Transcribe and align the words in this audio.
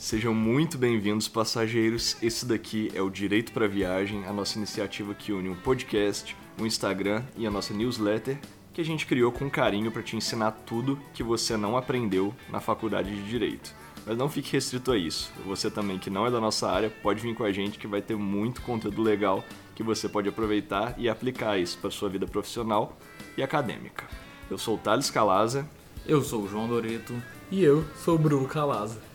Sejam 0.00 0.32
muito 0.32 0.78
bem-vindos, 0.78 1.28
passageiros. 1.28 2.16
Esse 2.22 2.46
daqui 2.46 2.90
é 2.94 3.02
o 3.02 3.10
Direito 3.10 3.52
para 3.52 3.68
Viagem, 3.68 4.24
a 4.24 4.32
nossa 4.32 4.56
iniciativa 4.56 5.14
que 5.14 5.30
une 5.30 5.50
um 5.50 5.54
podcast, 5.54 6.34
um 6.58 6.64
Instagram 6.64 7.22
e 7.36 7.46
a 7.46 7.50
nossa 7.50 7.74
newsletter, 7.74 8.38
que 8.72 8.80
a 8.80 8.84
gente 8.84 9.04
criou 9.04 9.30
com 9.30 9.50
carinho 9.50 9.92
para 9.92 10.02
te 10.02 10.16
ensinar 10.16 10.52
tudo 10.64 10.98
que 11.12 11.22
você 11.22 11.54
não 11.54 11.76
aprendeu 11.76 12.34
na 12.48 12.60
faculdade 12.60 13.14
de 13.14 13.28
Direito. 13.28 13.74
Mas 14.06 14.16
não 14.16 14.26
fique 14.26 14.50
restrito 14.54 14.90
a 14.90 14.96
isso. 14.96 15.30
Você 15.44 15.70
também 15.70 15.98
que 15.98 16.08
não 16.08 16.26
é 16.26 16.30
da 16.30 16.40
nossa 16.40 16.66
área, 16.70 16.88
pode 16.88 17.20
vir 17.20 17.34
com 17.34 17.44
a 17.44 17.52
gente 17.52 17.78
que 17.78 17.86
vai 17.86 18.00
ter 18.00 18.16
muito 18.16 18.62
conteúdo 18.62 19.02
legal 19.02 19.44
que 19.74 19.82
você 19.82 20.08
pode 20.08 20.30
aproveitar 20.30 20.94
e 20.96 21.10
aplicar 21.10 21.58
isso 21.58 21.76
para 21.76 21.90
sua 21.90 22.08
vida 22.08 22.26
profissional 22.26 22.96
e 23.36 23.42
acadêmica. 23.42 24.06
Eu 24.50 24.56
sou 24.56 24.76
o 24.76 24.78
Thales 24.78 25.10
Calaza. 25.10 25.68
Eu 26.06 26.22
sou 26.22 26.44
o 26.44 26.48
João 26.48 26.66
Doreto. 26.66 27.12
E 27.50 27.62
eu 27.62 27.84
sou 28.02 28.14
o 28.14 28.18
Bruno 28.18 28.48
Calaza. 28.48 29.09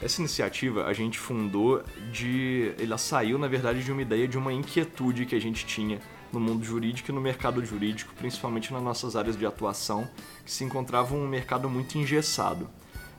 Essa 0.00 0.20
iniciativa 0.20 0.84
a 0.84 0.92
gente 0.92 1.18
fundou 1.18 1.82
de. 2.12 2.72
Ela 2.78 2.98
saiu, 2.98 3.38
na 3.38 3.48
verdade, 3.48 3.82
de 3.82 3.90
uma 3.90 4.02
ideia 4.02 4.28
de 4.28 4.36
uma 4.36 4.52
inquietude 4.52 5.24
que 5.24 5.34
a 5.34 5.40
gente 5.40 5.64
tinha 5.64 6.00
no 6.32 6.38
mundo 6.38 6.64
jurídico 6.64 7.10
e 7.10 7.14
no 7.14 7.20
mercado 7.20 7.64
jurídico, 7.64 8.12
principalmente 8.14 8.72
nas 8.72 8.82
nossas 8.82 9.16
áreas 9.16 9.38
de 9.38 9.46
atuação, 9.46 10.08
que 10.44 10.50
se 10.50 10.64
encontrava 10.64 11.14
um 11.14 11.26
mercado 11.26 11.68
muito 11.70 11.96
engessado. 11.96 12.68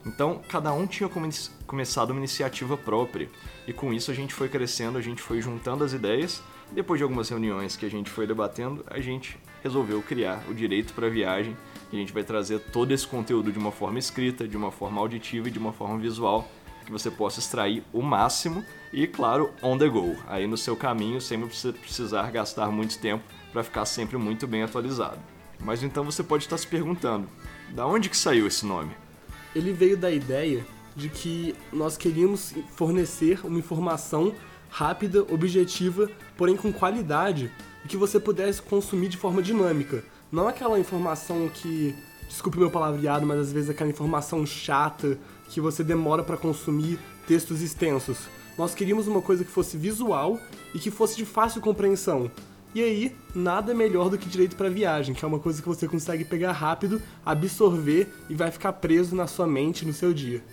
Então, 0.06 0.42
cada 0.48 0.72
um 0.72 0.86
tinha 0.86 1.10
come 1.10 1.30
começado 1.66 2.12
uma 2.12 2.20
iniciativa 2.20 2.78
própria, 2.78 3.28
e 3.68 3.74
com 3.74 3.92
isso 3.92 4.12
a 4.12 4.14
gente 4.14 4.34
foi 4.34 4.48
crescendo, 4.48 4.98
a 4.98 5.02
gente 5.02 5.22
foi 5.22 5.42
juntando 5.42 5.84
as 5.84 5.94
ideias. 5.94 6.42
Depois 6.72 7.00
de 7.00 7.04
algumas 7.04 7.28
reuniões 7.30 7.76
que 7.76 7.86
a 7.86 7.90
gente 7.90 8.10
foi 8.10 8.28
debatendo, 8.28 8.86
a 8.88 9.00
gente 9.00 9.38
resolveu 9.64 10.02
criar 10.02 10.44
o 10.50 10.54
Direito 10.54 10.94
para 10.94 11.10
Viagem, 11.10 11.58
e 11.92 11.96
a 11.96 12.00
gente 12.00 12.14
vai 12.14 12.24
trazer 12.24 12.60
todo 12.60 12.94
esse 12.94 13.08
conteúdo 13.08 13.52
de 13.52 13.58
uma 13.58 13.72
forma 13.72 13.98
escrita, 13.98 14.48
de 14.48 14.56
uma 14.56 14.72
forma 14.72 15.02
auditiva 15.02 15.48
e 15.48 15.52
de 15.52 15.60
uma 15.60 15.74
forma 15.74 15.98
visual, 15.98 16.48
que 16.88 16.92
você 16.92 17.12
possa 17.12 17.40
extrair 17.40 17.84
o 17.92 18.02
máximo 18.02 18.64
e, 18.94 19.06
claro, 19.06 19.52
on 19.62 19.78
the 19.78 19.90
go, 19.90 20.16
aí 20.26 20.48
no 20.48 20.58
seu 20.58 20.74
caminho, 20.74 21.20
sem 21.20 21.38
precisar 21.74 22.32
gastar 22.32 22.72
muito 22.72 22.98
tempo 22.98 23.26
para 23.52 23.62
ficar 23.62 23.86
sempre 23.86 24.16
muito 24.16 24.48
bem 24.48 24.64
atualizado. 24.64 25.20
Mas 25.60 25.84
então 25.84 26.06
você 26.06 26.24
pode 26.24 26.46
estar 26.46 26.58
se 26.58 26.66
perguntando, 26.66 27.28
da 27.72 27.86
onde 27.86 28.10
que 28.10 28.16
saiu 28.16 28.48
esse 28.48 28.66
nome? 28.66 28.92
Ele 29.54 29.74
veio 29.74 29.98
da 29.98 30.10
ideia 30.10 30.66
de 30.96 31.10
que 31.10 31.54
nós 31.74 31.98
queríamos 31.98 32.54
fornecer 32.76 33.46
uma 33.46 33.60
informação 33.60 34.34
rápida, 34.70 35.24
objetiva, 35.24 36.10
porém 36.38 36.56
com 36.56 36.72
qualidade 36.72 37.52
e 37.84 37.88
que 37.90 37.98
você 37.98 38.18
pudesse 38.18 38.62
consumir 38.62 39.10
de 39.10 39.18
forma 39.18 39.42
dinâmica. 39.42 40.06
Não 40.32 40.48
aquela 40.48 40.80
informação 40.80 41.50
que, 41.50 41.94
desculpe 42.30 42.58
meu 42.58 42.72
palavreado, 42.72 43.26
mas 43.26 43.40
às 43.40 43.52
vezes 43.52 43.70
aquela 43.70 43.90
informação 43.90 44.46
chata 44.46 45.20
que 45.50 45.62
você 45.62 45.84
demora 45.84 46.24
para 46.24 46.38
consumir 46.38 47.00
textos 47.28 47.62
extensos. 47.62 48.28
Nós 48.58 48.74
queríamos 48.74 49.08
uma 49.08 49.22
coisa 49.22 49.44
que 49.44 49.52
fosse 49.52 49.78
visual 49.78 50.40
e 50.74 50.80
que 50.80 50.90
fosse 50.90 51.16
de 51.16 51.26
fácil 51.26 51.62
compreensão. 51.62 52.32
E 52.74 52.82
aí, 52.84 53.16
nada 53.34 53.74
melhor 53.74 54.10
do 54.10 54.18
que 54.18 54.28
direito 54.28 54.56
para 54.56 54.70
viagem, 54.70 55.16
que 55.16 55.24
é 55.24 55.28
uma 55.28 55.40
coisa 55.40 55.62
que 55.62 55.68
você 55.68 55.88
consegue 55.88 56.26
pegar 56.26 56.52
rápido, 56.52 57.02
absorver 57.26 58.08
e 58.30 58.36
vai 58.36 58.52
ficar 58.52 58.74
preso 58.74 59.16
na 59.16 59.26
sua 59.26 59.48
mente 59.48 59.86
no 59.86 59.94
seu 59.94 60.14
dia. 60.14 60.44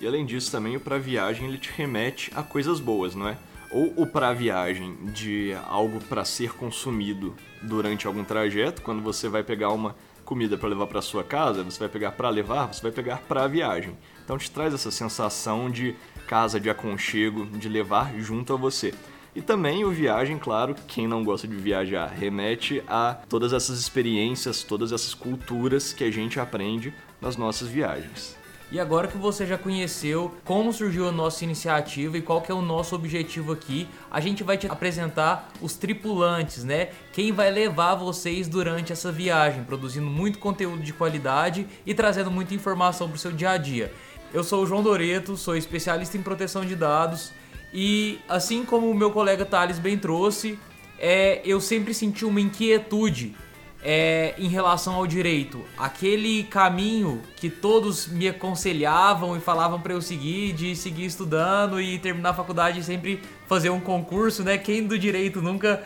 E 0.00 0.06
além 0.06 0.26
disso, 0.26 0.50
também 0.50 0.76
o 0.76 0.80
para 0.80 0.98
viagem 0.98 1.48
ele 1.48 1.58
te 1.58 1.70
remete 1.74 2.30
a 2.34 2.42
coisas 2.42 2.80
boas, 2.80 3.14
não 3.14 3.28
é? 3.28 3.38
Ou 3.70 3.94
o 3.96 4.06
para 4.06 4.32
viagem 4.32 4.96
de 5.14 5.54
algo 5.66 6.00
para 6.04 6.24
ser 6.24 6.52
consumido 6.52 7.34
durante 7.62 8.06
algum 8.06 8.24
trajeto, 8.24 8.82
quando 8.82 9.02
você 9.02 9.28
vai 9.28 9.42
pegar 9.42 9.70
uma 9.70 9.96
comida 10.24 10.56
para 10.56 10.68
levar 10.68 10.86
para 10.86 11.02
sua 11.02 11.22
casa, 11.22 11.62
você 11.62 11.78
vai 11.78 11.88
pegar 11.88 12.12
para 12.12 12.28
levar, 12.28 12.72
você 12.72 12.82
vai 12.82 12.90
pegar 12.90 13.18
para 13.28 13.44
a 13.44 13.48
viagem. 13.48 13.96
Então 14.24 14.38
te 14.38 14.50
traz 14.50 14.74
essa 14.74 14.90
sensação 14.90 15.70
de 15.70 15.94
casa, 16.26 16.58
de 16.58 16.70
aconchego, 16.70 17.46
de 17.46 17.68
levar 17.68 18.14
junto 18.18 18.52
a 18.52 18.56
você. 18.56 18.92
E 19.34 19.42
também 19.42 19.84
o 19.84 19.90
viagem, 19.90 20.38
claro, 20.38 20.76
quem 20.86 21.08
não 21.08 21.24
gosta 21.24 21.48
de 21.48 21.56
viajar, 21.56 22.06
remete 22.06 22.82
a 22.86 23.14
todas 23.28 23.52
essas 23.52 23.80
experiências, 23.80 24.62
todas 24.62 24.92
essas 24.92 25.12
culturas 25.12 25.92
que 25.92 26.04
a 26.04 26.10
gente 26.10 26.38
aprende 26.38 26.94
nas 27.20 27.36
nossas 27.36 27.68
viagens. 27.68 28.36
E 28.74 28.80
agora 28.80 29.06
que 29.06 29.16
você 29.16 29.46
já 29.46 29.56
conheceu 29.56 30.34
como 30.42 30.72
surgiu 30.72 31.08
a 31.08 31.12
nossa 31.12 31.44
iniciativa 31.44 32.18
e 32.18 32.20
qual 32.20 32.42
que 32.42 32.50
é 32.50 32.54
o 32.56 32.60
nosso 32.60 32.96
objetivo 32.96 33.52
aqui, 33.52 33.86
a 34.10 34.18
gente 34.18 34.42
vai 34.42 34.58
te 34.58 34.66
apresentar 34.66 35.48
os 35.62 35.74
tripulantes, 35.74 36.64
né? 36.64 36.88
Quem 37.12 37.30
vai 37.30 37.52
levar 37.52 37.94
vocês 37.94 38.48
durante 38.48 38.92
essa 38.92 39.12
viagem, 39.12 39.62
produzindo 39.62 40.10
muito 40.10 40.40
conteúdo 40.40 40.82
de 40.82 40.92
qualidade 40.92 41.68
e 41.86 41.94
trazendo 41.94 42.32
muita 42.32 42.52
informação 42.52 43.06
para 43.06 43.14
o 43.14 43.18
seu 43.18 43.30
dia 43.30 43.50
a 43.50 43.56
dia. 43.56 43.92
Eu 44.32 44.42
sou 44.42 44.64
o 44.64 44.66
João 44.66 44.82
Doreto, 44.82 45.36
sou 45.36 45.56
especialista 45.56 46.18
em 46.18 46.22
proteção 46.22 46.64
de 46.64 46.74
dados 46.74 47.30
e 47.72 48.18
assim 48.28 48.64
como 48.64 48.90
o 48.90 48.94
meu 48.94 49.12
colega 49.12 49.44
Thales 49.44 49.78
bem 49.78 49.96
trouxe, 49.96 50.58
é, 50.98 51.40
eu 51.44 51.60
sempre 51.60 51.94
senti 51.94 52.24
uma 52.24 52.40
inquietude 52.40 53.36
é, 53.84 54.34
em 54.38 54.48
relação 54.48 54.94
ao 54.94 55.06
direito. 55.06 55.62
Aquele 55.76 56.44
caminho 56.44 57.20
que 57.36 57.50
todos 57.50 58.08
me 58.08 58.26
aconselhavam 58.26 59.36
e 59.36 59.40
falavam 59.40 59.78
para 59.78 59.92
eu 59.92 60.00
seguir, 60.00 60.54
de 60.54 60.74
seguir 60.74 61.04
estudando 61.04 61.78
e 61.80 61.98
terminar 61.98 62.30
a 62.30 62.34
faculdade 62.34 62.80
e 62.80 62.82
sempre 62.82 63.22
fazer 63.46 63.68
um 63.68 63.80
concurso, 63.80 64.42
né? 64.42 64.56
Quem 64.56 64.86
do 64.86 64.98
direito 64.98 65.42
nunca 65.42 65.84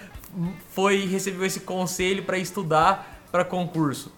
foi 0.71 1.07
recebeu 1.07 1.45
esse 1.45 1.61
conselho 1.61 2.23
para 2.23 2.39
estudar 2.39 3.27
para 3.33 3.45
concurso? 3.45 4.13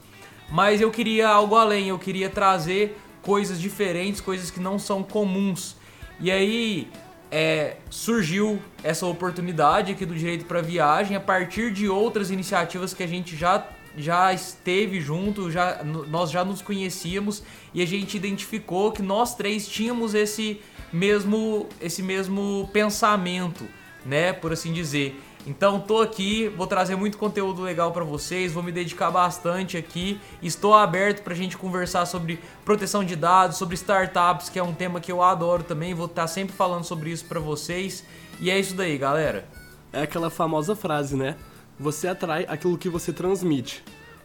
Mas 0.50 0.80
eu 0.80 0.90
queria 0.90 1.28
algo 1.28 1.56
além, 1.56 1.88
eu 1.88 1.98
queria 1.98 2.28
trazer 2.28 3.00
coisas 3.22 3.58
diferentes, 3.58 4.20
coisas 4.20 4.50
que 4.50 4.60
não 4.60 4.78
são 4.78 5.02
comuns. 5.02 5.76
E 6.20 6.30
aí 6.30 6.88
é, 7.30 7.76
surgiu 7.88 8.60
essa 8.82 9.06
oportunidade 9.06 9.92
aqui 9.92 10.04
do 10.04 10.14
direito 10.14 10.44
para 10.44 10.60
viagem 10.60 11.16
a 11.16 11.20
partir 11.20 11.72
de 11.72 11.88
outras 11.88 12.30
iniciativas 12.30 12.92
que 12.92 13.02
a 13.02 13.06
gente 13.06 13.36
já 13.36 13.66
já 13.96 14.32
esteve 14.32 15.00
junto, 15.00 15.50
já 15.50 15.82
nós 15.82 16.30
já 16.30 16.44
nos 16.44 16.62
conhecíamos 16.62 17.42
e 17.74 17.82
a 17.82 17.86
gente 17.86 18.16
identificou 18.16 18.92
que 18.92 19.02
nós 19.02 19.34
três 19.34 19.66
tínhamos 19.66 20.14
esse 20.14 20.60
mesmo 20.92 21.68
esse 21.80 22.00
mesmo 22.00 22.70
pensamento, 22.72 23.64
né, 24.06 24.32
por 24.32 24.52
assim 24.52 24.72
dizer. 24.72 25.20
Então 25.46 25.80
tô 25.80 26.00
aqui, 26.00 26.48
vou 26.48 26.66
trazer 26.66 26.96
muito 26.96 27.16
conteúdo 27.16 27.62
legal 27.62 27.92
para 27.92 28.04
vocês, 28.04 28.52
vou 28.52 28.62
me 28.62 28.70
dedicar 28.70 29.10
bastante 29.10 29.76
aqui. 29.76 30.20
Estou 30.42 30.74
aberto 30.74 31.22
para 31.22 31.32
a 31.32 31.36
gente 31.36 31.56
conversar 31.56 32.04
sobre 32.06 32.38
proteção 32.64 33.02
de 33.02 33.16
dados, 33.16 33.56
sobre 33.56 33.74
startups, 33.74 34.48
que 34.48 34.58
é 34.58 34.62
um 34.62 34.74
tema 34.74 35.00
que 35.00 35.10
eu 35.10 35.22
adoro 35.22 35.62
também. 35.62 35.94
Vou 35.94 36.06
estar 36.06 36.22
tá 36.22 36.28
sempre 36.28 36.54
falando 36.54 36.84
sobre 36.84 37.10
isso 37.10 37.24
para 37.24 37.40
vocês. 37.40 38.04
E 38.38 38.50
é 38.50 38.58
isso 38.58 38.74
daí, 38.74 38.98
galera. 38.98 39.46
É 39.92 40.02
aquela 40.02 40.30
famosa 40.30 40.76
frase, 40.76 41.16
né? 41.16 41.36
Você 41.78 42.06
atrai 42.06 42.44
aquilo 42.46 42.76
que 42.76 42.88
você 42.88 43.12
transmite. 43.12 43.82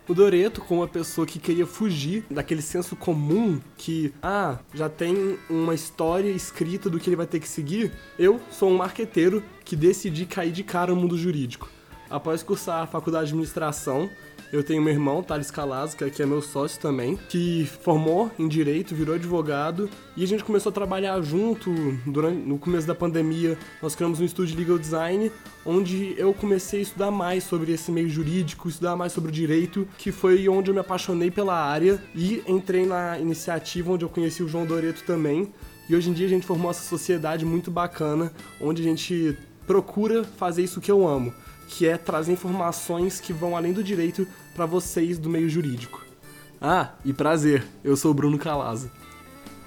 O 0.08 0.14
Doreto, 0.14 0.62
como 0.62 0.82
uma 0.82 0.88
pessoa 0.88 1.26
que 1.26 1.40
queria 1.40 1.66
fugir 1.66 2.26
daquele 2.30 2.62
senso 2.62 2.96
comum 2.96 3.60
que, 3.76 4.14
ah, 4.22 4.60
já 4.72 4.88
tem 4.88 5.40
uma 5.50 5.74
história 5.74 6.30
escrita 6.30 6.92
do 6.92 7.00
que 7.00 7.10
ele 7.10 7.16
vai 7.16 7.26
ter 7.26 7.40
que 7.40 7.48
seguir, 7.48 7.92
eu 8.20 8.40
sou 8.52 8.70
um 8.70 8.78
marqueteiro 8.78 9.44
que 9.64 9.76
decidi 9.76 10.28
cair 10.28 10.52
de 10.52 10.64
cara 10.64 10.94
no 10.94 11.02
mundo 11.02 11.18
jurídico. 11.18 11.72
Após 12.08 12.44
cursar 12.44 12.84
a 12.84 12.88
faculdade 12.88 13.26
de 13.26 13.32
administração, 13.32 14.08
eu 14.52 14.64
tenho 14.64 14.82
meu 14.82 14.94
irmão, 14.94 15.24
Thales 15.24 15.52
Calazzo, 15.52 15.98
que 15.98 16.22
é 16.22 16.26
meu 16.26 16.42
sócio 16.42 16.80
também, 16.80 17.18
que 17.30 17.66
formou 17.82 18.32
em 18.38 18.48
direito, 18.48 18.96
virou 18.96 19.16
advogado 19.16 19.90
e 20.16 20.24
a 20.24 20.28
gente 20.28 20.44
começou 20.44 20.70
a 20.70 20.74
trabalhar 20.74 21.22
junto 21.22 21.72
durante 22.06 22.38
no 22.38 22.58
começo 22.58 22.88
da 22.88 22.96
pandemia. 22.96 23.58
Nós 23.82 23.96
criamos 23.96 24.20
um 24.20 24.26
estúdio 24.26 24.56
de 24.56 24.62
legal 24.62 24.78
design 24.78 25.32
onde 25.66 26.14
eu 26.18 26.34
comecei 26.34 26.80
a 26.80 26.84
estudar 26.84 27.12
mais 27.12 27.44
sobre 27.44 27.72
esse 27.72 27.92
meio 27.92 28.10
jurídico, 28.10 28.70
estudar 28.70 28.96
mais 28.96 29.12
sobre 29.12 29.30
o 29.30 29.34
direito, 29.34 29.88
que 29.98 30.12
foi 30.12 30.48
onde 30.48 30.70
eu 30.70 30.74
me 30.74 30.80
apaixonei 30.80 31.32
pela 31.32 31.56
área 31.56 32.02
e 32.14 32.44
entrei 32.48 32.86
na 32.86 33.20
iniciativa 33.20 33.92
onde 33.92 34.06
eu 34.06 34.10
conheci 34.10 34.44
o 34.44 34.48
João 34.48 34.66
Doreto 34.66 35.04
também. 35.04 35.52
E 35.90 35.96
hoje 35.96 36.10
em 36.10 36.14
dia 36.14 36.26
a 36.26 36.30
gente 36.30 36.46
formou 36.46 36.72
essa 36.72 36.84
sociedade 36.84 37.46
muito 37.46 37.70
bacana, 37.70 38.32
onde 38.60 38.82
a 38.82 38.86
gente 38.86 39.38
procura 39.68 40.24
fazer 40.24 40.64
isso 40.64 40.80
que 40.80 40.92
eu 40.92 41.08
amo 41.08 41.34
que 41.68 41.88
é 41.88 41.98
trazer 41.98 42.34
informações 42.34 43.20
que 43.20 43.34
vão 43.34 43.56
além 43.56 43.74
do 43.74 43.84
direito 43.84 44.28
para 44.56 44.66
vocês 44.66 45.18
do 45.18 45.30
meio 45.30 45.50
jurídico. 45.50 46.04
Ah, 46.62 46.94
e 47.04 47.14
prazer, 47.14 47.66
eu 47.84 47.96
sou 47.98 48.12
o 48.12 48.14
Bruno 48.14 48.38
Calaza. 48.38 48.92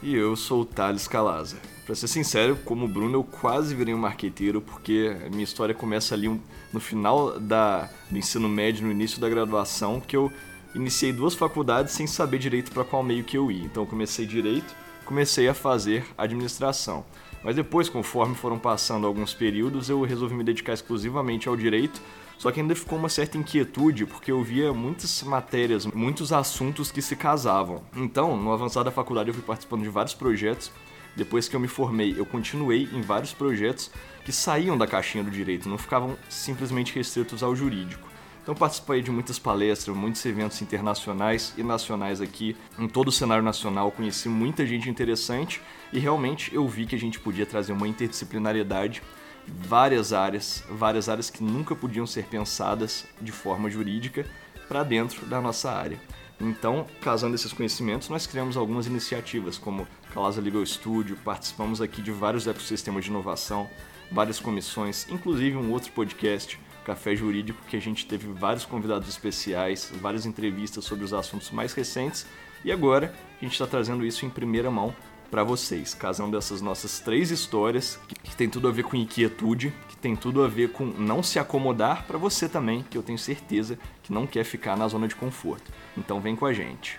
E 0.02 0.14
eu 0.14 0.36
sou 0.36 0.62
o 0.62 0.64
Thales 0.64 1.06
Calaza. 1.08 1.56
Pra 1.84 1.94
ser 1.94 2.06
sincero, 2.06 2.56
como 2.64 2.84
o 2.84 2.88
Bruno, 2.88 3.18
eu 3.18 3.24
quase 3.24 3.74
virei 3.74 3.94
um 3.94 3.98
marqueteiro, 3.98 4.60
porque 4.60 5.16
a 5.24 5.30
minha 5.30 5.42
história 5.42 5.74
começa 5.74 6.14
ali 6.14 6.28
no 6.72 6.80
final 6.80 7.38
da, 7.40 7.88
do 8.10 8.18
ensino 8.18 8.48
médio, 8.48 8.84
no 8.84 8.92
início 8.92 9.20
da 9.20 9.28
graduação, 9.28 10.00
que 10.00 10.16
eu 10.16 10.30
iniciei 10.74 11.12
duas 11.12 11.34
faculdades 11.34 11.94
sem 11.94 12.06
saber 12.06 12.38
direito 12.38 12.70
para 12.70 12.84
qual 12.84 13.02
meio 13.02 13.24
que 13.24 13.38
eu 13.38 13.50
ia. 13.50 13.64
Então 13.64 13.82
eu 13.82 13.86
comecei 13.86 14.26
direito, 14.26 14.74
comecei 15.04 15.48
a 15.48 15.54
fazer 15.54 16.04
administração. 16.16 17.04
Mas 17.42 17.56
depois, 17.56 17.88
conforme 17.88 18.34
foram 18.34 18.58
passando 18.58 19.06
alguns 19.06 19.32
períodos, 19.32 19.88
eu 19.88 20.02
resolvi 20.02 20.34
me 20.34 20.44
dedicar 20.44 20.72
exclusivamente 20.72 21.48
ao 21.48 21.56
direito. 21.56 22.00
Só 22.36 22.52
que 22.52 22.60
ainda 22.60 22.74
ficou 22.74 22.98
uma 22.98 23.08
certa 23.08 23.36
inquietude, 23.36 24.06
porque 24.06 24.30
eu 24.30 24.42
via 24.42 24.72
muitas 24.72 25.22
matérias, 25.24 25.86
muitos 25.86 26.32
assuntos 26.32 26.92
que 26.92 27.02
se 27.02 27.16
casavam. 27.16 27.82
Então, 27.96 28.36
no 28.36 28.52
avançar 28.52 28.84
da 28.84 28.90
faculdade, 28.92 29.30
eu 29.30 29.34
fui 29.34 29.42
participando 29.42 29.82
de 29.82 29.88
vários 29.88 30.14
projetos 30.14 30.70
Depois 31.18 31.48
que 31.48 31.56
eu 31.56 31.60
me 31.60 31.66
formei, 31.66 32.14
eu 32.16 32.24
continuei 32.24 32.88
em 32.92 33.00
vários 33.00 33.32
projetos 33.32 33.90
que 34.24 34.30
saíam 34.30 34.78
da 34.78 34.86
caixinha 34.86 35.24
do 35.24 35.30
direito, 35.32 35.68
não 35.68 35.76
ficavam 35.76 36.16
simplesmente 36.28 36.94
restritos 36.94 37.42
ao 37.42 37.56
jurídico. 37.56 38.07
Então 38.48 38.56
participei 38.56 39.02
de 39.02 39.10
muitas 39.10 39.38
palestras, 39.38 39.94
muitos 39.94 40.24
eventos 40.24 40.62
internacionais 40.62 41.52
e 41.58 41.62
nacionais 41.62 42.18
aqui, 42.18 42.56
em 42.78 42.88
todo 42.88 43.08
o 43.08 43.12
cenário 43.12 43.44
nacional, 43.44 43.92
conheci 43.92 44.26
muita 44.26 44.64
gente 44.64 44.88
interessante 44.88 45.60
e 45.92 45.98
realmente 45.98 46.54
eu 46.54 46.66
vi 46.66 46.86
que 46.86 46.96
a 46.96 46.98
gente 46.98 47.20
podia 47.20 47.44
trazer 47.44 47.74
uma 47.74 47.86
interdisciplinariedade, 47.86 49.02
várias 49.46 50.14
áreas, 50.14 50.64
várias 50.70 51.10
áreas 51.10 51.28
que 51.28 51.44
nunca 51.44 51.76
podiam 51.76 52.06
ser 52.06 52.24
pensadas 52.24 53.04
de 53.20 53.30
forma 53.30 53.68
jurídica 53.68 54.24
para 54.66 54.82
dentro 54.82 55.26
da 55.26 55.42
nossa 55.42 55.70
área. 55.70 56.00
Então, 56.40 56.86
casando 57.02 57.34
esses 57.34 57.52
conhecimentos, 57.52 58.08
nós 58.08 58.26
criamos 58.26 58.56
algumas 58.56 58.86
iniciativas, 58.86 59.58
como 59.58 59.86
Calasa 60.14 60.40
Legal 60.40 60.64
Studio, 60.64 61.18
participamos 61.22 61.82
aqui 61.82 62.00
de 62.00 62.12
vários 62.12 62.46
ecossistemas 62.46 63.04
de 63.04 63.10
inovação, 63.10 63.68
várias 64.10 64.40
comissões, 64.40 65.06
inclusive 65.10 65.54
um 65.54 65.70
outro 65.70 65.92
podcast, 65.92 66.58
Café 66.88 67.14
Jurídico, 67.14 67.60
que 67.68 67.76
a 67.76 67.80
gente 67.80 68.06
teve 68.06 68.32
vários 68.32 68.64
convidados 68.64 69.10
especiais, 69.10 69.92
várias 70.00 70.24
entrevistas 70.24 70.86
sobre 70.86 71.04
os 71.04 71.12
assuntos 71.12 71.50
mais 71.50 71.74
recentes, 71.74 72.26
e 72.64 72.72
agora 72.72 73.14
a 73.38 73.44
gente 73.44 73.52
está 73.52 73.66
trazendo 73.66 74.06
isso 74.06 74.24
em 74.24 74.30
primeira 74.30 74.70
mão 74.70 74.96
para 75.30 75.44
vocês, 75.44 75.92
casando 75.92 76.38
essas 76.38 76.62
nossas 76.62 76.98
três 76.98 77.30
histórias 77.30 78.00
que, 78.24 78.34
tem 78.34 78.48
tudo 78.48 78.68
a 78.68 78.72
ver 78.72 78.84
com 78.84 78.96
inquietude, 78.96 79.74
que 79.86 79.98
tem 79.98 80.16
tudo 80.16 80.42
a 80.42 80.48
ver 80.48 80.72
com 80.72 80.86
não 80.86 81.22
se 81.22 81.38
acomodar 81.38 82.06
para 82.06 82.16
você 82.16 82.48
também, 82.48 82.82
que 82.88 82.96
eu 82.96 83.02
tenho 83.02 83.18
certeza 83.18 83.78
que 84.02 84.10
não 84.10 84.26
quer 84.26 84.44
ficar 84.44 84.74
na 84.74 84.88
zona 84.88 85.06
de 85.06 85.14
conforto. 85.14 85.70
Então 85.94 86.22
vem 86.22 86.34
com 86.34 86.46
a 86.46 86.54
gente. 86.54 86.98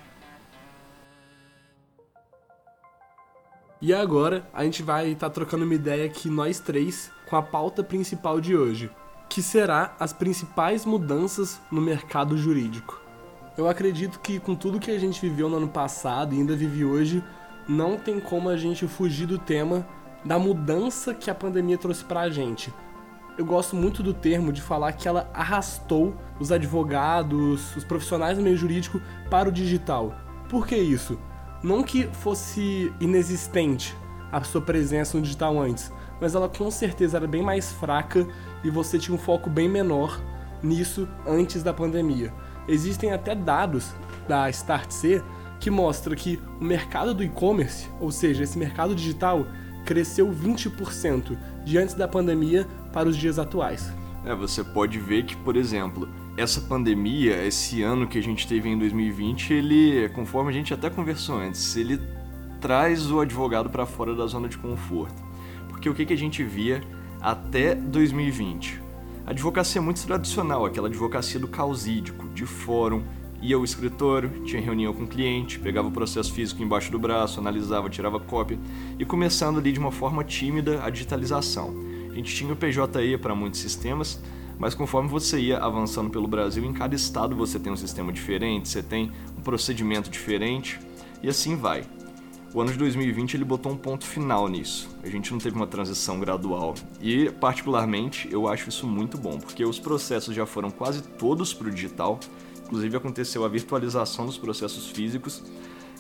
E 3.82 3.92
agora 3.92 4.48
a 4.54 4.64
gente 4.64 4.84
vai 4.84 5.14
estar 5.14 5.30
tá 5.30 5.34
trocando 5.34 5.66
uma 5.66 5.74
ideia 5.74 6.06
aqui 6.06 6.30
nós 6.30 6.60
três 6.60 7.12
com 7.28 7.36
a 7.36 7.42
pauta 7.42 7.84
principal 7.84 8.40
de 8.40 8.56
hoje, 8.56 8.92
que 9.40 9.44
será 9.44 9.96
as 9.98 10.12
principais 10.12 10.86
mudanças 10.86 11.62
no 11.72 11.80
mercado 11.80 12.38
jurídico. 12.38 13.02
Eu 13.58 13.70
acredito 13.70 14.20
que 14.20 14.38
com 14.38 14.54
tudo 14.54 14.82
que 14.82 14.92
a 14.92 15.00
gente 15.00 15.22
viveu 15.22 15.48
no 15.48 15.56
ano 15.56 15.70
passado 15.70 16.36
e 16.36 16.38
ainda 16.38 16.58
vive 16.58 16.84
hoje, 16.84 17.24
não 17.66 17.96
tem 17.96 18.20
como 18.20 18.50
a 18.50 18.58
gente 18.58 18.86
fugir 18.86 19.28
do 19.28 19.38
tema 19.38 19.88
da 20.26 20.38
mudança 20.38 21.14
que 21.14 21.32
a 21.32 21.34
pandemia 21.34 21.78
trouxe 21.78 22.04
para 22.04 22.20
a 22.20 22.30
gente. 22.30 22.74
Eu 23.38 23.46
gosto 23.46 23.78
muito 23.78 24.04
do 24.04 24.14
termo 24.14 24.52
de 24.52 24.62
falar 24.62 24.92
que 24.92 25.08
ela 25.08 25.32
arrastou 25.34 26.18
os 26.38 26.52
advogados, 26.52 27.74
os 27.78 27.86
profissionais 27.86 28.38
do 28.38 28.44
meio 28.44 28.58
jurídico 28.58 29.00
para 29.30 29.48
o 29.48 29.54
digital. 29.54 30.14
Por 30.50 30.68
que 30.68 30.76
isso? 30.76 31.18
Não 31.64 31.82
que 31.82 32.08
fosse 32.08 32.94
inexistente 33.00 33.96
a 34.34 34.44
sua 34.44 34.60
presença 34.60 35.16
no 35.16 35.24
digital 35.24 35.58
antes, 35.58 35.94
mas 36.20 36.36
ela 36.36 36.50
com 36.50 36.70
certeza 36.70 37.16
era 37.16 37.26
bem 37.26 37.42
mais 37.42 37.72
fraca 37.72 38.28
e 38.64 38.70
você 38.70 38.98
tinha 38.98 39.16
um 39.16 39.20
foco 39.20 39.50
bem 39.50 39.70
menor 39.70 40.20
nisso 40.62 41.08
antes 41.26 41.64
da 41.64 41.74
pandemia. 41.74 42.34
Existem 42.68 43.12
até 43.12 43.34
dados 43.34 43.94
da 44.28 44.50
StartC 44.50 45.22
que 45.60 45.70
mostra 45.70 46.16
que 46.16 46.40
o 46.60 46.64
mercado 46.64 47.14
do 47.14 47.24
e-commerce, 47.24 47.90
ou 48.00 48.12
seja, 48.12 48.44
esse 48.44 48.58
mercado 48.58 48.96
digital, 48.96 49.46
cresceu 49.86 50.30
20% 50.32 51.38
de 51.66 51.78
antes 51.78 51.96
da 51.96 52.08
pandemia 52.08 52.66
para 52.94 53.10
os 53.10 53.18
dias 53.18 53.40
atuais. 53.40 53.92
É, 54.26 54.36
você 54.36 54.64
pode 54.64 55.00
ver 55.00 55.24
que, 55.24 55.36
por 55.36 55.56
exemplo, 55.56 56.08
essa 56.38 56.62
pandemia, 56.62 57.44
esse 57.46 57.82
ano 57.82 58.08
que 58.08 58.18
a 58.18 58.24
gente 58.24 58.48
teve 58.48 58.70
em 58.70 58.78
2020, 58.78 59.54
ele, 59.54 60.10
conforme 60.10 60.50
a 60.50 60.54
gente 60.54 60.74
até 60.74 60.90
conversou 60.90 61.38
antes, 61.38 61.76
ele 61.76 62.00
traz 62.62 63.10
o 63.10 63.20
advogado 63.20 63.70
para 63.70 63.86
fora 63.86 64.14
da 64.16 64.26
zona 64.28 64.48
de 64.48 64.58
conforto. 64.58 65.22
Porque 65.70 65.90
o 65.90 65.94
que, 65.94 66.06
que 66.06 66.14
a 66.14 66.18
gente 66.18 66.44
via 66.44 66.82
até 67.22 67.76
2020? 67.76 68.82
A 69.26 69.32
advocacia 69.32 69.80
é 69.80 69.84
muito 69.84 70.06
tradicional, 70.06 70.66
aquela 70.66 70.88
advocacia 70.88 71.40
do 71.40 71.48
causídico, 71.48 72.28
de 72.30 72.46
fórum, 72.46 73.04
ia 73.42 73.56
ao 73.56 73.64
escritório, 73.64 74.44
tinha 74.44 74.62
reunião 74.62 74.94
com 74.94 75.04
o 75.04 75.08
cliente, 75.08 75.60
pegava 75.60 75.88
o 75.88 75.92
processo 75.92 76.34
físico 76.34 76.62
embaixo 76.62 76.92
do 76.92 77.00
braço, 77.00 77.40
analisava, 77.40 77.90
tirava 77.90 78.20
cópia 78.20 78.58
e 78.98 79.06
começando 79.06 79.60
ali 79.60 79.72
de 79.72 79.80
uma 79.80 79.92
forma 79.92 80.24
tímida 80.24 80.84
a 80.84 80.90
digitalização. 80.90 81.74
A 82.12 82.16
gente 82.16 82.36
tinha 82.36 82.52
o 82.52 82.56
PJE 82.56 83.18
para 83.22 83.36
muitos 83.36 83.60
sistemas, 83.60 84.20
mas 84.58 84.76
conforme 84.76 85.08
você 85.08 85.40
ia 85.40 85.58
avançando 85.58 86.10
pelo 86.10 86.28
Brasil, 86.28 86.66
em 86.66 86.74
cada 86.74 86.96
estado 86.96 87.36
você 87.36 87.60
tem 87.60 87.72
um 87.72 87.78
sistema 87.78 88.12
diferente, 88.12 88.68
você 88.68 88.84
tem 88.84 89.12
um 89.38 89.42
procedimento 89.42 90.10
diferente 90.10 90.80
e 91.24 91.30
assim 91.30 91.56
vai. 91.56 91.84
O 92.54 92.62
ano 92.62 92.72
de 92.72 92.78
2020 92.80 93.36
ele 93.36 93.46
botou 93.46 93.72
um 93.72 93.78
ponto 93.78 94.06
final 94.06 94.48
nisso. 94.48 94.90
A 95.04 95.10
gente 95.10 95.32
não 95.32 95.38
teve 95.38 95.56
uma 95.56 95.68
transição 95.68 96.20
gradual. 96.20 96.74
E, 97.00 97.30
particularmente, 97.30 98.28
eu 98.32 98.48
acho 98.48 98.70
isso 98.70 98.88
muito 98.88 99.18
bom, 99.18 99.38
porque 99.38 99.64
os 99.64 99.80
processos 99.80 100.34
já 100.36 100.46
foram 100.46 100.72
quase 100.72 101.04
todos 101.04 101.54
para 101.54 101.68
o 101.68 101.72
digital. 101.72 102.20
Inclusive 102.66 102.98
aconteceu 102.98 103.46
a 103.46 103.48
virtualização 103.48 104.26
dos 104.26 104.38
processos 104.38 104.90
físicos 104.90 105.44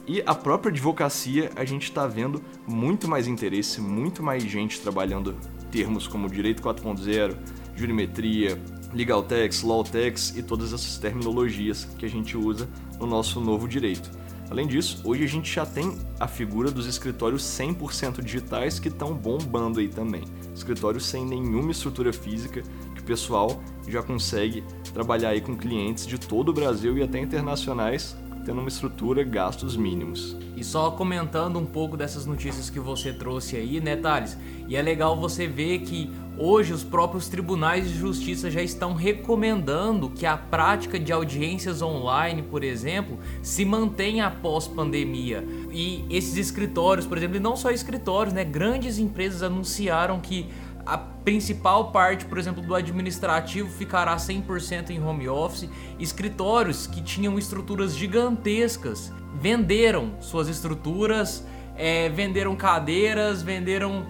e 0.10 0.24
a 0.25 0.34
própria 0.34 0.72
advocacia, 0.72 1.51
a 1.56 1.63
gente 1.63 1.84
está 1.84 2.07
vendo 2.07 2.42
muito 2.68 3.07
mais 3.07 3.28
interesse, 3.28 3.80
muito 3.80 4.24
mais 4.24 4.44
gente 4.44 4.81
trabalhando 4.81 5.36
termos 5.72 6.07
como 6.07 6.28
direito 6.28 6.63
4.0, 6.63 7.38
jurimetria, 7.75 8.60
legal 8.92 9.22
text, 9.22 9.63
law 9.63 9.84
text 9.84 10.36
e 10.36 10.42
todas 10.42 10.74
essas 10.74 10.98
terminologias 10.98 11.86
que 11.95 12.07
a 12.07 12.10
gente 12.10 12.36
usa 12.36 12.68
no 13.00 13.06
nosso 13.06 13.40
novo 13.40 13.68
direito. 13.68 14.10
Além 14.50 14.66
disso, 14.66 15.01
hoje 15.04 15.24
a 15.24 15.28
gente 15.28 15.54
já 15.54 15.66
tem 15.66 15.96
a 16.19 16.28
figura 16.28 16.72
dos 16.72 16.88
escritórios 16.88 17.44
100% 17.44 18.24
digitais 18.24 18.80
que 18.80 18.88
estão 18.88 19.13
bombando 19.13 19.80
aí 19.80 19.88
também. 19.88 20.24
Escritórios 20.56 21.06
sem 21.06 21.24
nenhuma 21.24 21.72
estrutura 21.72 22.12
física, 22.12 22.63
que 22.96 23.01
o 23.01 23.04
pessoal 23.04 23.62
já 23.88 24.01
consegue 24.01 24.63
trabalhar 24.92 25.30
aí 25.30 25.42
com 25.42 25.56
clientes 25.56 26.07
de 26.07 26.18
todo 26.18 26.50
o 26.50 26.54
Brasil 26.54 26.98
e 26.98 27.04
até 27.04 27.19
internacionais, 27.19 28.18
tendo 28.44 28.60
uma 28.60 28.69
estrutura 28.69 29.24
gastos 29.24 29.78
mínimos. 29.78 30.36
E 30.57 30.63
só 30.63 30.90
comentando 30.92 31.60
um 31.60 31.66
pouco 31.66 31.95
dessas 31.95 32.25
notícias 32.25 32.72
que 32.72 32.80
você 32.80 33.13
trouxe 33.13 33.56
aí, 33.56 33.80
né, 33.80 33.95
Thales? 33.95 34.36
E 34.68 34.75
é 34.75 34.81
legal 34.81 35.16
você 35.16 35.48
ver 35.48 35.80
que 35.81 36.10
hoje 36.40 36.72
os 36.72 36.84
próprios 36.84 37.28
tribunais 37.28 37.90
de 37.90 37.98
justiça 37.98 38.50
já 38.50 38.62
estão 38.62 38.94
recomendando 38.94 40.10
que 40.10 40.26
a 40.26 40.38
prática 40.38 40.98
de 40.98 41.12
audiências 41.12 41.82
online, 41.82 42.42
por 42.42 42.64
exemplo, 42.64 43.20
se 43.44 43.66
mantenha 43.66 44.28
após 44.28 44.66
pandemia. 44.68 45.46
E 45.69 46.06
esses 46.10 46.38
escritórios, 46.38 47.06
por 47.06 47.18
exemplo, 47.18 47.36
e 47.36 47.40
não 47.40 47.58
só 47.58 47.69
escritórios, 47.69 48.34
né, 48.34 48.46
grandes 48.46 48.98
empresas 48.98 49.44
anunciaram 49.44 50.19
que 50.22 50.48
a 50.86 50.98
principal 50.98 51.92
parte, 51.92 52.26
por 52.26 52.38
exemplo, 52.38 52.64
do 52.64 52.74
administrativo 52.74 53.69
ficará 53.69 54.16
100% 54.16 54.90
em 54.92 55.04
home 55.04 55.28
office. 55.28 55.69
Escritórios 56.00 56.88
que 56.88 57.02
tinham 57.02 57.38
estruturas 57.38 57.96
gigantescas 57.96 59.12
venderam 59.40 60.14
suas 60.22 60.48
estruturas, 60.48 61.46
é, 61.76 62.10
venderam 62.10 62.56
cadeiras, 62.56 63.44
venderam 63.44 64.06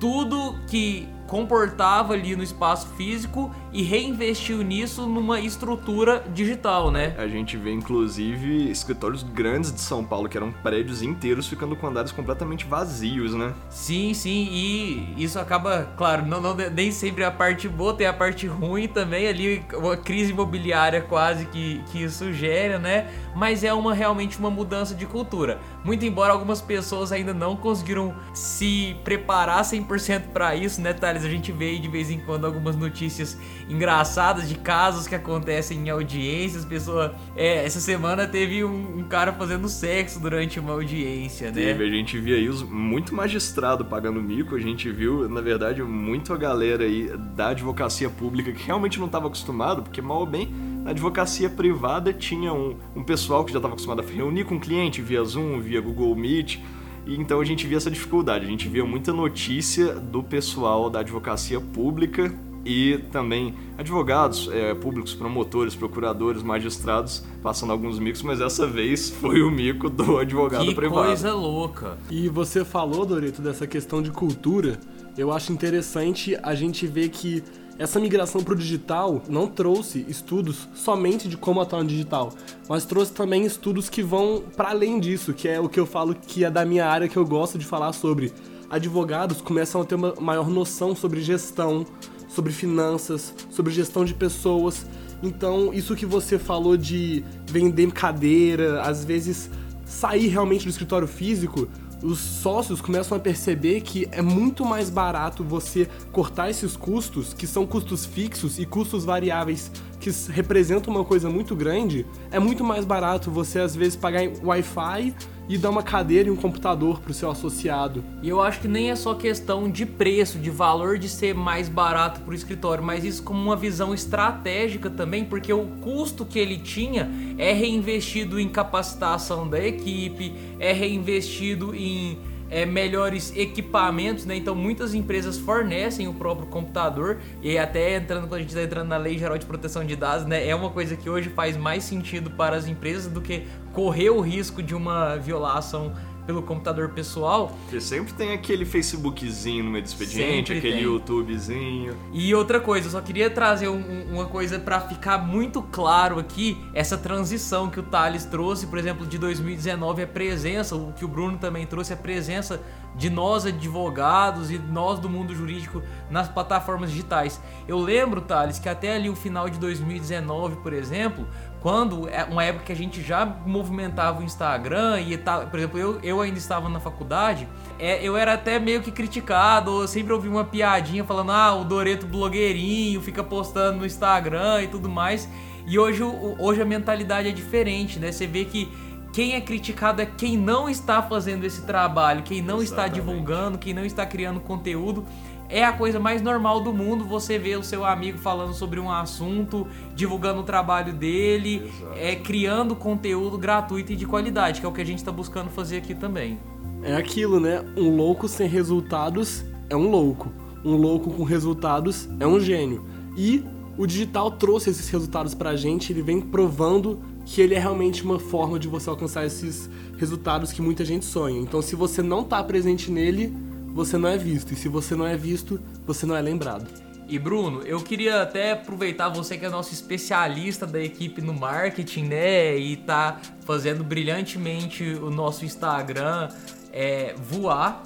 tudo 0.00 0.58
que 0.66 1.08
comportava 1.26 2.12
ali 2.14 2.36
no 2.36 2.42
espaço 2.42 2.88
físico 2.96 3.50
e 3.72 3.82
reinvestiu 3.82 4.62
nisso 4.62 5.06
numa 5.06 5.40
estrutura 5.40 6.24
digital, 6.32 6.90
né? 6.90 7.14
A 7.18 7.26
gente 7.26 7.56
vê 7.56 7.72
inclusive 7.72 8.70
escritórios 8.70 9.22
grandes 9.22 9.72
de 9.72 9.80
São 9.80 10.04
Paulo 10.04 10.28
que 10.28 10.36
eram 10.36 10.52
prédios 10.52 11.02
inteiros 11.02 11.48
ficando 11.48 11.74
com 11.74 11.88
andares 11.88 12.12
completamente 12.12 12.64
vazios, 12.66 13.34
né? 13.34 13.52
Sim, 13.68 14.14
sim, 14.14 14.48
e 14.52 15.14
isso 15.18 15.38
acaba, 15.38 15.92
claro, 15.96 16.24
não, 16.24 16.40
não 16.40 16.54
nem 16.54 16.92
sempre 16.92 17.24
a 17.24 17.30
parte 17.30 17.68
boa, 17.68 17.94
tem 17.94 18.06
a 18.06 18.12
parte 18.12 18.46
ruim 18.46 18.86
também 18.86 19.26
ali, 19.26 19.64
uma 19.74 19.96
crise 19.96 20.30
imobiliária 20.30 21.00
quase 21.00 21.46
que, 21.46 21.82
que 21.90 22.02
isso 22.02 22.32
gera, 22.32 22.78
né? 22.78 23.10
Mas 23.34 23.64
é 23.64 23.72
uma 23.72 23.92
realmente 23.92 24.38
uma 24.38 24.50
mudança 24.50 24.94
de 24.94 25.04
cultura. 25.04 25.58
Muito 25.84 26.04
embora 26.04 26.32
algumas 26.32 26.60
pessoas 26.60 27.10
ainda 27.10 27.34
não 27.34 27.56
conseguiram 27.56 28.14
se 28.32 28.96
preparar 29.02 29.62
100% 29.62 30.28
para 30.32 30.54
isso, 30.54 30.80
né, 30.80 30.92
Thales? 30.92 31.23
A 31.24 31.28
gente 31.28 31.50
vê 31.52 31.78
de 31.78 31.88
vez 31.88 32.10
em 32.10 32.18
quando 32.18 32.44
algumas 32.44 32.76
notícias 32.76 33.38
engraçadas 33.68 34.48
de 34.48 34.56
casos 34.56 35.06
que 35.06 35.14
acontecem 35.14 35.78
em 35.78 35.90
audiências. 35.90 36.64
Pessoa, 36.64 37.14
é, 37.36 37.64
essa 37.64 37.80
semana 37.80 38.26
teve 38.26 38.64
um, 38.64 38.98
um, 38.98 39.04
cara 39.04 39.32
fazendo 39.32 39.68
sexo 39.68 40.20
durante 40.20 40.60
uma 40.60 40.72
audiência, 40.72 41.48
né? 41.48 41.52
Teve, 41.54 41.84
a 41.84 41.90
gente 41.90 42.18
via 42.18 42.36
aí 42.36 42.48
os, 42.48 42.62
muito 42.62 43.14
magistrado 43.14 43.84
pagando 43.84 44.22
mico, 44.22 44.54
a 44.54 44.60
gente 44.60 44.90
viu, 44.90 45.28
na 45.28 45.40
verdade, 45.40 45.82
muito 45.82 46.32
a 46.32 46.36
galera 46.36 46.84
aí 46.84 47.10
da 47.34 47.48
advocacia 47.48 48.10
pública 48.10 48.52
que 48.52 48.64
realmente 48.64 48.98
não 48.98 49.06
estava 49.06 49.26
acostumado, 49.26 49.82
porque 49.82 50.00
mal 50.00 50.20
ou 50.20 50.26
bem 50.26 50.48
na 50.84 50.90
advocacia 50.90 51.48
privada 51.48 52.12
tinha 52.12 52.52
um, 52.52 52.76
um 52.94 53.02
pessoal 53.02 53.42
que 53.42 53.52
já 53.52 53.58
estava 53.58 53.72
acostumado 53.72 54.00
a 54.00 54.04
reunir 54.04 54.44
com 54.44 54.56
o 54.56 54.60
cliente 54.60 55.00
via 55.00 55.24
Zoom, 55.24 55.58
via 55.60 55.80
Google 55.80 56.14
Meet. 56.14 56.60
E 57.06 57.14
então 57.14 57.40
a 57.40 57.44
gente 57.44 57.66
via 57.66 57.76
essa 57.76 57.90
dificuldade, 57.90 58.44
a 58.44 58.48
gente 58.48 58.68
via 58.68 58.84
muita 58.84 59.12
notícia 59.12 59.94
do 59.94 60.22
pessoal 60.22 60.88
da 60.88 61.00
advocacia 61.00 61.60
pública 61.60 62.34
e 62.64 62.98
também 63.12 63.54
advogados 63.76 64.48
é, 64.50 64.74
públicos, 64.74 65.14
promotores, 65.14 65.74
procuradores, 65.74 66.42
magistrados 66.42 67.24
passando 67.42 67.72
alguns 67.72 67.98
micos, 67.98 68.22
mas 68.22 68.38
dessa 68.38 68.66
vez 68.66 69.10
foi 69.10 69.42
o 69.42 69.50
mico 69.50 69.90
do 69.90 70.18
advogado 70.18 70.64
que 70.64 70.74
privado. 70.74 71.08
coisa 71.08 71.34
louca. 71.34 71.98
E 72.10 72.28
você 72.28 72.64
falou, 72.64 73.04
Dorito, 73.04 73.42
dessa 73.42 73.66
questão 73.66 74.00
de 74.00 74.10
cultura. 74.10 74.78
Eu 75.16 75.30
acho 75.30 75.52
interessante 75.52 76.36
a 76.42 76.54
gente 76.54 76.86
ver 76.86 77.08
que 77.10 77.44
essa 77.78 77.98
migração 77.98 78.42
para 78.42 78.54
o 78.54 78.56
digital 78.56 79.22
não 79.28 79.46
trouxe 79.46 80.04
estudos 80.08 80.68
somente 80.74 81.28
de 81.28 81.36
como 81.36 81.60
atuar 81.60 81.82
no 81.82 81.88
digital, 81.88 82.32
mas 82.68 82.84
trouxe 82.84 83.12
também 83.12 83.44
estudos 83.44 83.88
que 83.88 84.02
vão 84.02 84.44
para 84.56 84.70
além 84.70 85.00
disso, 85.00 85.34
que 85.34 85.48
é 85.48 85.58
o 85.58 85.68
que 85.68 85.80
eu 85.80 85.86
falo 85.86 86.14
que 86.14 86.44
é 86.44 86.50
da 86.50 86.64
minha 86.64 86.86
área 86.86 87.08
que 87.08 87.16
eu 87.16 87.26
gosto 87.26 87.58
de 87.58 87.66
falar 87.66 87.92
sobre. 87.92 88.32
Advogados 88.70 89.40
começam 89.40 89.80
a 89.80 89.84
ter 89.84 89.96
uma 89.96 90.14
maior 90.20 90.48
noção 90.48 90.94
sobre 90.94 91.20
gestão, 91.20 91.84
sobre 92.28 92.52
finanças, 92.52 93.34
sobre 93.50 93.72
gestão 93.72 94.04
de 94.04 94.14
pessoas. 94.14 94.86
Então, 95.22 95.72
isso 95.72 95.94
que 95.94 96.06
você 96.06 96.38
falou 96.38 96.76
de 96.76 97.24
vender 97.46 97.90
cadeira, 97.92 98.82
às 98.82 99.04
vezes 99.04 99.50
sair 99.84 100.28
realmente 100.28 100.64
do 100.64 100.70
escritório 100.70 101.06
físico, 101.06 101.68
os 102.04 102.18
sócios 102.18 102.82
começam 102.82 103.16
a 103.16 103.20
perceber 103.20 103.80
que 103.80 104.06
é 104.12 104.20
muito 104.20 104.62
mais 104.64 104.90
barato 104.90 105.42
você 105.42 105.88
cortar 106.12 106.50
esses 106.50 106.76
custos, 106.76 107.32
que 107.32 107.46
são 107.46 107.66
custos 107.66 108.04
fixos 108.04 108.58
e 108.58 108.66
custos 108.66 109.06
variáveis 109.06 109.72
que 110.04 110.30
representam 110.30 110.92
uma 110.92 111.02
coisa 111.02 111.30
muito 111.30 111.56
grande. 111.56 112.04
É 112.30 112.38
muito 112.38 112.62
mais 112.62 112.84
barato 112.84 113.30
você 113.30 113.58
às 113.58 113.74
vezes 113.74 113.96
pagar 113.96 114.22
Wi-Fi 114.42 115.14
e 115.48 115.56
dar 115.56 115.70
uma 115.70 115.82
cadeira 115.82 116.28
e 116.28 116.30
um 116.30 116.36
computador 116.36 117.00
para 117.00 117.10
o 117.10 117.14
seu 117.14 117.30
associado. 117.30 118.04
E 118.22 118.28
eu 118.28 118.42
acho 118.42 118.60
que 118.60 118.68
nem 118.68 118.90
é 118.90 118.96
só 118.96 119.14
questão 119.14 119.70
de 119.70 119.86
preço, 119.86 120.38
de 120.38 120.50
valor 120.50 120.98
de 120.98 121.08
ser 121.08 121.34
mais 121.34 121.70
barato 121.70 122.20
para 122.20 122.32
o 122.32 122.34
escritório, 122.34 122.84
mas 122.84 123.02
isso 123.02 123.22
como 123.22 123.40
uma 123.40 123.56
visão 123.56 123.94
estratégica 123.94 124.90
também, 124.90 125.24
porque 125.24 125.52
o 125.52 125.66
custo 125.80 126.26
que 126.26 126.38
ele 126.38 126.58
tinha 126.58 127.10
é 127.38 127.52
reinvestido 127.52 128.38
em 128.38 128.48
capacitação 128.48 129.48
da 129.48 129.62
equipe, 129.64 130.34
é 130.58 130.72
reinvestido 130.72 131.74
em 131.74 132.18
é, 132.50 132.64
melhores 132.66 133.32
equipamentos, 133.36 134.24
né? 134.26 134.36
Então 134.36 134.54
muitas 134.54 134.94
empresas 134.94 135.38
fornecem 135.38 136.08
o 136.08 136.14
próprio 136.14 136.46
computador 136.46 137.18
e 137.42 137.58
até 137.58 137.96
entrando 137.96 138.28
quando 138.28 138.34
a 138.34 138.38
gente 138.38 138.50
está 138.50 138.62
entrando 138.62 138.88
na 138.88 138.96
Lei 138.96 139.18
Geral 139.18 139.38
de 139.38 139.46
Proteção 139.46 139.84
de 139.84 139.96
Dados, 139.96 140.26
né? 140.26 140.46
É 140.46 140.54
uma 140.54 140.70
coisa 140.70 140.96
que 140.96 141.08
hoje 141.08 141.30
faz 141.30 141.56
mais 141.56 141.84
sentido 141.84 142.30
para 142.30 142.56
as 142.56 142.66
empresas 142.66 143.10
do 143.10 143.20
que 143.20 143.46
correr 143.72 144.10
o 144.10 144.20
risco 144.20 144.62
de 144.62 144.74
uma 144.74 145.16
violação 145.16 145.92
pelo 146.26 146.42
computador 146.42 146.90
pessoal. 146.90 147.52
Porque 147.64 147.80
sempre 147.80 148.12
tem 148.14 148.32
aquele 148.32 148.64
Facebookzinho 148.64 149.64
no 149.64 149.70
meio 149.70 149.84
do 149.84 149.86
expediente, 149.86 150.48
Sempre 150.48 150.58
aquele 150.58 150.74
tem. 150.74 150.82
YouTubezinho. 150.84 151.96
E 152.12 152.34
outra 152.34 152.60
coisa, 152.60 152.86
eu 152.86 152.90
só 152.90 153.00
queria 153.00 153.28
trazer 153.30 153.68
um- 153.68 153.74
um- 153.78 154.14
uma 154.14 154.26
coisa 154.26 154.58
pra 154.58 154.80
ficar 154.80 155.18
muito 155.18 155.60
claro 155.62 156.18
aqui, 156.18 156.56
essa 156.72 156.96
transição 156.96 157.68
que 157.70 157.78
o 157.80 157.82
Thales 157.82 158.24
trouxe, 158.24 158.66
por 158.66 158.78
exemplo, 158.78 159.06
de 159.06 159.18
2019, 159.18 160.02
a 160.02 160.06
presença, 160.06 160.74
o 160.76 160.92
que 160.92 161.04
o 161.04 161.08
Bruno 161.08 161.38
também 161.38 161.66
trouxe, 161.66 161.92
a 161.92 161.96
presença 161.96 162.60
de 162.96 163.10
nós 163.10 163.44
advogados 163.44 164.50
e 164.52 164.58
nós 164.58 165.00
do 165.00 165.08
mundo 165.10 165.34
jurídico 165.34 165.82
nas 166.10 166.28
plataformas 166.28 166.90
digitais. 166.90 167.40
Eu 167.66 167.78
lembro, 167.80 168.20
Thales, 168.20 168.58
que 168.60 168.68
até 168.68 168.94
ali 168.94 169.10
o 169.10 169.16
final 169.16 169.50
de 169.50 169.58
2019, 169.58 170.56
por 170.56 170.72
exemplo, 170.72 171.26
quando 171.64 172.06
é 172.10 172.22
uma 172.24 172.44
época 172.44 172.66
que 172.66 172.72
a 172.72 172.76
gente 172.76 173.00
já 173.00 173.24
movimentava 173.24 174.20
o 174.20 174.22
Instagram 174.22 175.00
e 175.00 175.16
tal, 175.16 175.46
por 175.46 175.58
exemplo, 175.58 175.78
eu, 175.78 175.98
eu 176.02 176.20
ainda 176.20 176.36
estava 176.36 176.68
na 176.68 176.78
faculdade, 176.78 177.48
é, 177.78 178.06
eu 178.06 178.18
era 178.18 178.34
até 178.34 178.58
meio 178.58 178.82
que 178.82 178.92
criticado, 178.92 179.80
eu 179.80 179.88
sempre 179.88 180.12
ouvi 180.12 180.28
uma 180.28 180.44
piadinha 180.44 181.02
falando, 181.04 181.32
ah, 181.32 181.54
o 181.54 181.64
Doreto 181.64 182.06
blogueirinho, 182.06 183.00
fica 183.00 183.24
postando 183.24 183.78
no 183.78 183.86
Instagram 183.86 184.64
e 184.64 184.66
tudo 184.66 184.90
mais. 184.90 185.26
E 185.66 185.78
hoje, 185.78 186.02
hoje 186.02 186.60
a 186.60 186.66
mentalidade 186.66 187.28
é 187.28 187.32
diferente, 187.32 187.98
né? 187.98 188.12
Você 188.12 188.26
vê 188.26 188.44
que 188.44 188.70
quem 189.14 189.32
é 189.32 189.40
criticado 189.40 190.02
é 190.02 190.06
quem 190.06 190.36
não 190.36 190.68
está 190.68 191.00
fazendo 191.00 191.44
esse 191.44 191.62
trabalho, 191.62 192.22
quem 192.24 192.42
não 192.42 192.60
está 192.60 192.82
Exatamente. 192.82 192.94
divulgando, 192.94 193.56
quem 193.56 193.72
não 193.72 193.86
está 193.86 194.04
criando 194.04 194.38
conteúdo. 194.38 195.06
É 195.54 195.64
a 195.64 195.72
coisa 195.72 196.00
mais 196.00 196.20
normal 196.20 196.60
do 196.60 196.72
mundo 196.72 197.04
você 197.04 197.38
ver 197.38 197.56
o 197.56 197.62
seu 197.62 197.84
amigo 197.84 198.18
falando 198.18 198.52
sobre 198.52 198.80
um 198.80 198.90
assunto, 198.90 199.68
divulgando 199.94 200.40
o 200.40 200.42
trabalho 200.42 200.92
dele, 200.92 201.62
Exato. 201.64 201.92
é 201.94 202.16
criando 202.16 202.74
conteúdo 202.74 203.38
gratuito 203.38 203.92
e 203.92 203.96
de 203.96 204.04
qualidade, 204.04 204.58
que 204.58 204.66
é 204.66 204.68
o 204.68 204.72
que 204.72 204.80
a 204.80 204.84
gente 204.84 204.98
está 204.98 205.12
buscando 205.12 205.50
fazer 205.50 205.76
aqui 205.76 205.94
também. 205.94 206.40
É 206.82 206.96
aquilo, 206.96 207.38
né? 207.38 207.64
Um 207.76 207.94
louco 207.94 208.26
sem 208.26 208.48
resultados 208.48 209.44
é 209.70 209.76
um 209.76 209.88
louco. 209.88 210.32
Um 210.64 210.74
louco 210.74 211.12
com 211.12 211.22
resultados 211.22 212.08
é 212.18 212.26
um 212.26 212.40
gênio. 212.40 212.84
E 213.16 213.44
o 213.78 213.86
digital 213.86 214.32
trouxe 214.32 214.70
esses 214.70 214.88
resultados 214.88 215.36
pra 215.36 215.54
gente, 215.54 215.92
ele 215.92 216.02
vem 216.02 216.20
provando 216.20 216.98
que 217.24 217.40
ele 217.40 217.54
é 217.54 217.60
realmente 217.60 218.02
uma 218.02 218.18
forma 218.18 218.58
de 218.58 218.66
você 218.66 218.90
alcançar 218.90 219.24
esses 219.24 219.70
resultados 219.98 220.52
que 220.52 220.60
muita 220.60 220.84
gente 220.84 221.04
sonha. 221.04 221.38
Então, 221.38 221.62
se 221.62 221.76
você 221.76 222.02
não 222.02 222.24
tá 222.24 222.42
presente 222.42 222.90
nele, 222.90 223.32
você 223.74 223.98
não 223.98 224.08
é 224.08 224.16
visto. 224.16 224.54
E 224.54 224.56
se 224.56 224.68
você 224.68 224.94
não 224.94 225.06
é 225.06 225.16
visto, 225.16 225.60
você 225.84 226.06
não 226.06 226.16
é 226.16 226.22
lembrado. 226.22 226.66
E 227.06 227.18
Bruno, 227.18 227.60
eu 227.62 227.82
queria 227.82 228.22
até 228.22 228.52
aproveitar 228.52 229.10
você 229.10 229.36
que 229.36 229.44
é 229.44 229.50
nosso 229.50 229.74
especialista 229.74 230.66
da 230.66 230.80
equipe 230.80 231.20
no 231.20 231.34
marketing, 231.34 232.04
né? 232.04 232.56
E 232.56 232.76
tá 232.76 233.20
fazendo 233.44 233.84
brilhantemente 233.84 234.84
o 234.84 235.10
nosso 235.10 235.44
Instagram 235.44 236.28
é, 236.72 237.14
voar. 237.18 237.82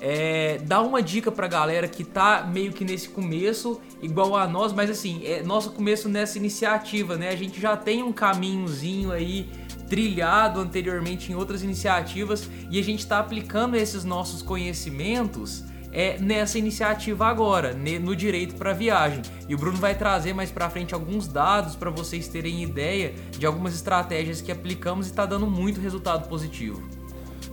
É, 0.00 0.58
dá 0.64 0.80
uma 0.80 1.02
dica 1.02 1.30
pra 1.30 1.46
galera 1.46 1.86
que 1.86 2.02
tá 2.02 2.48
meio 2.50 2.72
que 2.72 2.84
nesse 2.84 3.10
começo, 3.10 3.78
igual 4.02 4.34
a 4.34 4.48
nós, 4.48 4.72
mas 4.72 4.88
assim, 4.88 5.22
é 5.26 5.42
nosso 5.42 5.72
começo 5.72 6.08
nessa 6.08 6.38
iniciativa, 6.38 7.16
né? 7.16 7.28
A 7.28 7.36
gente 7.36 7.60
já 7.60 7.76
tem 7.76 8.02
um 8.02 8.10
caminhozinho 8.10 9.12
aí 9.12 9.46
trilhado 9.90 10.60
anteriormente 10.60 11.32
em 11.32 11.34
outras 11.34 11.62
iniciativas 11.62 12.48
e 12.70 12.78
a 12.78 12.82
gente 12.82 13.00
está 13.00 13.18
aplicando 13.18 13.76
esses 13.76 14.04
nossos 14.04 14.40
conhecimentos 14.40 15.64
é, 15.92 16.16
nessa 16.20 16.56
iniciativa 16.56 17.26
agora, 17.26 17.74
no 17.74 18.14
direito 18.14 18.54
para 18.54 18.72
viagem. 18.72 19.22
E 19.48 19.54
o 19.54 19.58
Bruno 19.58 19.76
vai 19.76 19.96
trazer 19.96 20.32
mais 20.32 20.52
para 20.52 20.70
frente 20.70 20.94
alguns 20.94 21.26
dados 21.26 21.74
para 21.74 21.90
vocês 21.90 22.28
terem 22.28 22.62
ideia 22.62 23.12
de 23.36 23.44
algumas 23.44 23.74
estratégias 23.74 24.40
que 24.40 24.52
aplicamos 24.52 25.08
e 25.08 25.10
está 25.10 25.26
dando 25.26 25.48
muito 25.48 25.80
resultado 25.80 26.28
positivo. 26.28 26.80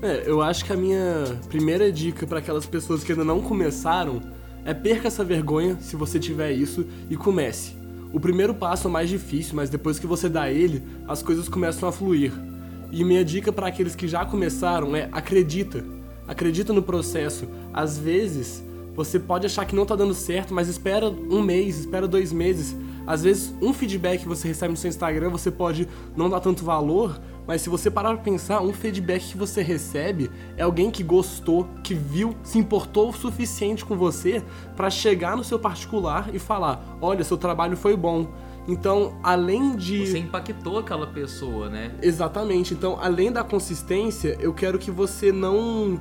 É, 0.03 0.24
eu 0.27 0.44
acho 0.44 0.63
que 0.63 0.72
a 0.72 0.77
minha 0.77 1.41
primeira 1.50 1.91
dica 1.91 2.27
para 2.27 2.38
aquelas 2.38 2.67
pessoas 2.67 3.03
que 3.03 3.12
ainda 3.12 3.25
não 3.25 3.41
começaram 3.41 4.22
é 4.63 4.74
perca 4.75 5.08
essa 5.08 5.24
vergonha 5.24 5.77
se 5.82 5.96
você 5.96 6.20
tiver 6.20 6.51
isso 6.51 6.86
e 7.10 7.17
comece. 7.17 7.76
O 8.13 8.19
primeiro 8.19 8.53
passo 8.53 8.87
é 8.87 8.91
mais 8.91 9.09
difícil, 9.09 9.55
mas 9.55 9.69
depois 9.69 9.99
que 9.99 10.07
você 10.07 10.29
dá 10.29 10.49
ele, 10.49 10.83
as 11.07 11.21
coisas 11.21 11.49
começam 11.49 11.87
a 11.87 11.91
fluir. 11.91 12.31
E 12.91 13.03
minha 13.03 13.23
dica 13.23 13.51
para 13.51 13.67
aqueles 13.67 13.95
que 13.95 14.07
já 14.07 14.25
começaram 14.25 14.95
é 14.95 15.09
acredita. 15.11 15.83
Acredita 16.27 16.71
no 16.73 16.81
processo. 16.81 17.47
Às 17.73 17.97
vezes, 17.97 18.63
você 18.95 19.19
pode 19.19 19.45
achar 19.45 19.65
que 19.65 19.75
não 19.75 19.85
tá 19.85 19.95
dando 19.95 20.13
certo, 20.13 20.53
mas 20.53 20.67
espera 20.67 21.09
um 21.09 21.41
mês, 21.41 21.79
espera 21.79 22.07
dois 22.07 22.31
meses. 22.31 22.75
Às 23.05 23.23
vezes, 23.23 23.53
um 23.61 23.73
feedback 23.73 24.21
que 24.21 24.27
você 24.27 24.47
recebe 24.47 24.71
no 24.71 24.77
seu 24.77 24.89
Instagram, 24.89 25.29
você 25.29 25.51
pode 25.51 25.87
não 26.15 26.29
dar 26.29 26.39
tanto 26.39 26.63
valor, 26.65 27.19
mas 27.47 27.61
se 27.61 27.69
você 27.69 27.89
parar 27.89 28.13
pra 28.13 28.23
pensar, 28.23 28.61
um 28.61 28.73
feedback 28.73 29.31
que 29.31 29.37
você 29.37 29.61
recebe 29.61 30.29
é 30.57 30.63
alguém 30.63 30.91
que 30.91 31.01
gostou, 31.01 31.65
que 31.81 31.93
viu, 31.93 32.35
se 32.43 32.57
importou 32.57 33.09
o 33.09 33.13
suficiente 33.13 33.85
com 33.85 33.95
você 33.95 34.43
pra 34.75 34.89
chegar 34.89 35.37
no 35.37 35.43
seu 35.43 35.57
particular 35.57 36.29
e 36.33 36.39
falar: 36.39 36.97
olha, 37.01 37.23
seu 37.23 37.37
trabalho 37.37 37.77
foi 37.77 37.95
bom. 37.95 38.27
Então, 38.67 39.17
além 39.23 39.77
de. 39.77 40.05
Você 40.05 40.17
impactou 40.17 40.77
aquela 40.77 41.07
pessoa, 41.07 41.69
né? 41.69 41.95
Exatamente. 42.01 42.73
Então, 42.73 42.99
além 43.01 43.31
da 43.31 43.43
consistência, 43.43 44.37
eu 44.41 44.53
quero 44.53 44.77
que 44.77 44.91
você 44.91 45.31
não 45.31 45.97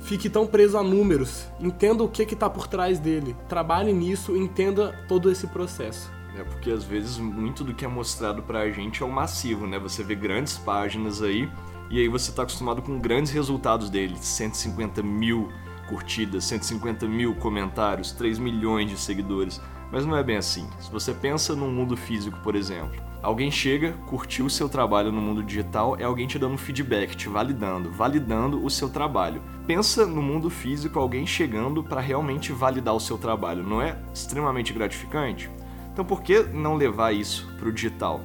fique 0.00 0.28
tão 0.28 0.46
preso 0.46 0.76
a 0.76 0.82
números. 0.82 1.46
Entenda 1.58 2.04
o 2.04 2.08
que 2.08 2.26
que 2.26 2.36
tá 2.36 2.50
por 2.50 2.68
trás 2.68 2.98
dele. 2.98 3.34
Trabalhe 3.48 3.94
nisso, 3.94 4.36
entenda 4.36 4.94
todo 5.08 5.30
esse 5.30 5.46
processo. 5.46 6.15
É 6.38 6.44
porque 6.44 6.70
às 6.70 6.84
vezes 6.84 7.18
muito 7.18 7.64
do 7.64 7.74
que 7.74 7.84
é 7.84 7.88
mostrado 7.88 8.42
pra 8.42 8.70
gente 8.70 9.02
é 9.02 9.06
o 9.06 9.10
massivo, 9.10 9.66
né? 9.66 9.78
Você 9.78 10.04
vê 10.04 10.14
grandes 10.14 10.58
páginas 10.58 11.22
aí 11.22 11.48
e 11.90 11.98
aí 11.98 12.08
você 12.08 12.30
tá 12.30 12.42
acostumado 12.42 12.82
com 12.82 12.98
grandes 12.98 13.32
resultados 13.32 13.88
deles. 13.88 14.20
150 14.20 15.02
mil 15.02 15.48
curtidas, 15.88 16.44
150 16.44 17.06
mil 17.06 17.34
comentários, 17.36 18.12
3 18.12 18.38
milhões 18.38 18.90
de 18.90 18.98
seguidores. 18.98 19.60
Mas 19.90 20.04
não 20.04 20.16
é 20.16 20.22
bem 20.22 20.36
assim. 20.36 20.68
Se 20.80 20.90
você 20.90 21.14
pensa 21.14 21.54
no 21.54 21.68
mundo 21.68 21.96
físico, 21.96 22.38
por 22.42 22.56
exemplo, 22.56 23.00
alguém 23.22 23.50
chega, 23.50 23.92
curtiu 24.06 24.46
o 24.46 24.50
seu 24.50 24.68
trabalho 24.68 25.12
no 25.12 25.22
mundo 25.22 25.44
digital, 25.44 25.96
é 25.96 26.02
alguém 26.02 26.26
te 26.26 26.38
dando 26.38 26.58
feedback, 26.58 27.16
te 27.16 27.28
validando, 27.28 27.90
validando 27.92 28.64
o 28.64 28.68
seu 28.68 28.88
trabalho. 28.88 29.40
Pensa 29.64 30.04
no 30.04 30.20
mundo 30.20 30.50
físico, 30.50 30.98
alguém 30.98 31.24
chegando 31.24 31.84
para 31.84 32.00
realmente 32.00 32.52
validar 32.52 32.94
o 32.94 33.00
seu 33.00 33.16
trabalho. 33.16 33.62
Não 33.62 33.80
é 33.80 33.96
extremamente 34.12 34.72
gratificante? 34.72 35.48
Então 35.96 36.04
por 36.04 36.20
que 36.20 36.42
não 36.42 36.74
levar 36.74 37.12
isso 37.12 37.50
para 37.58 37.70
o 37.70 37.72
digital? 37.72 38.20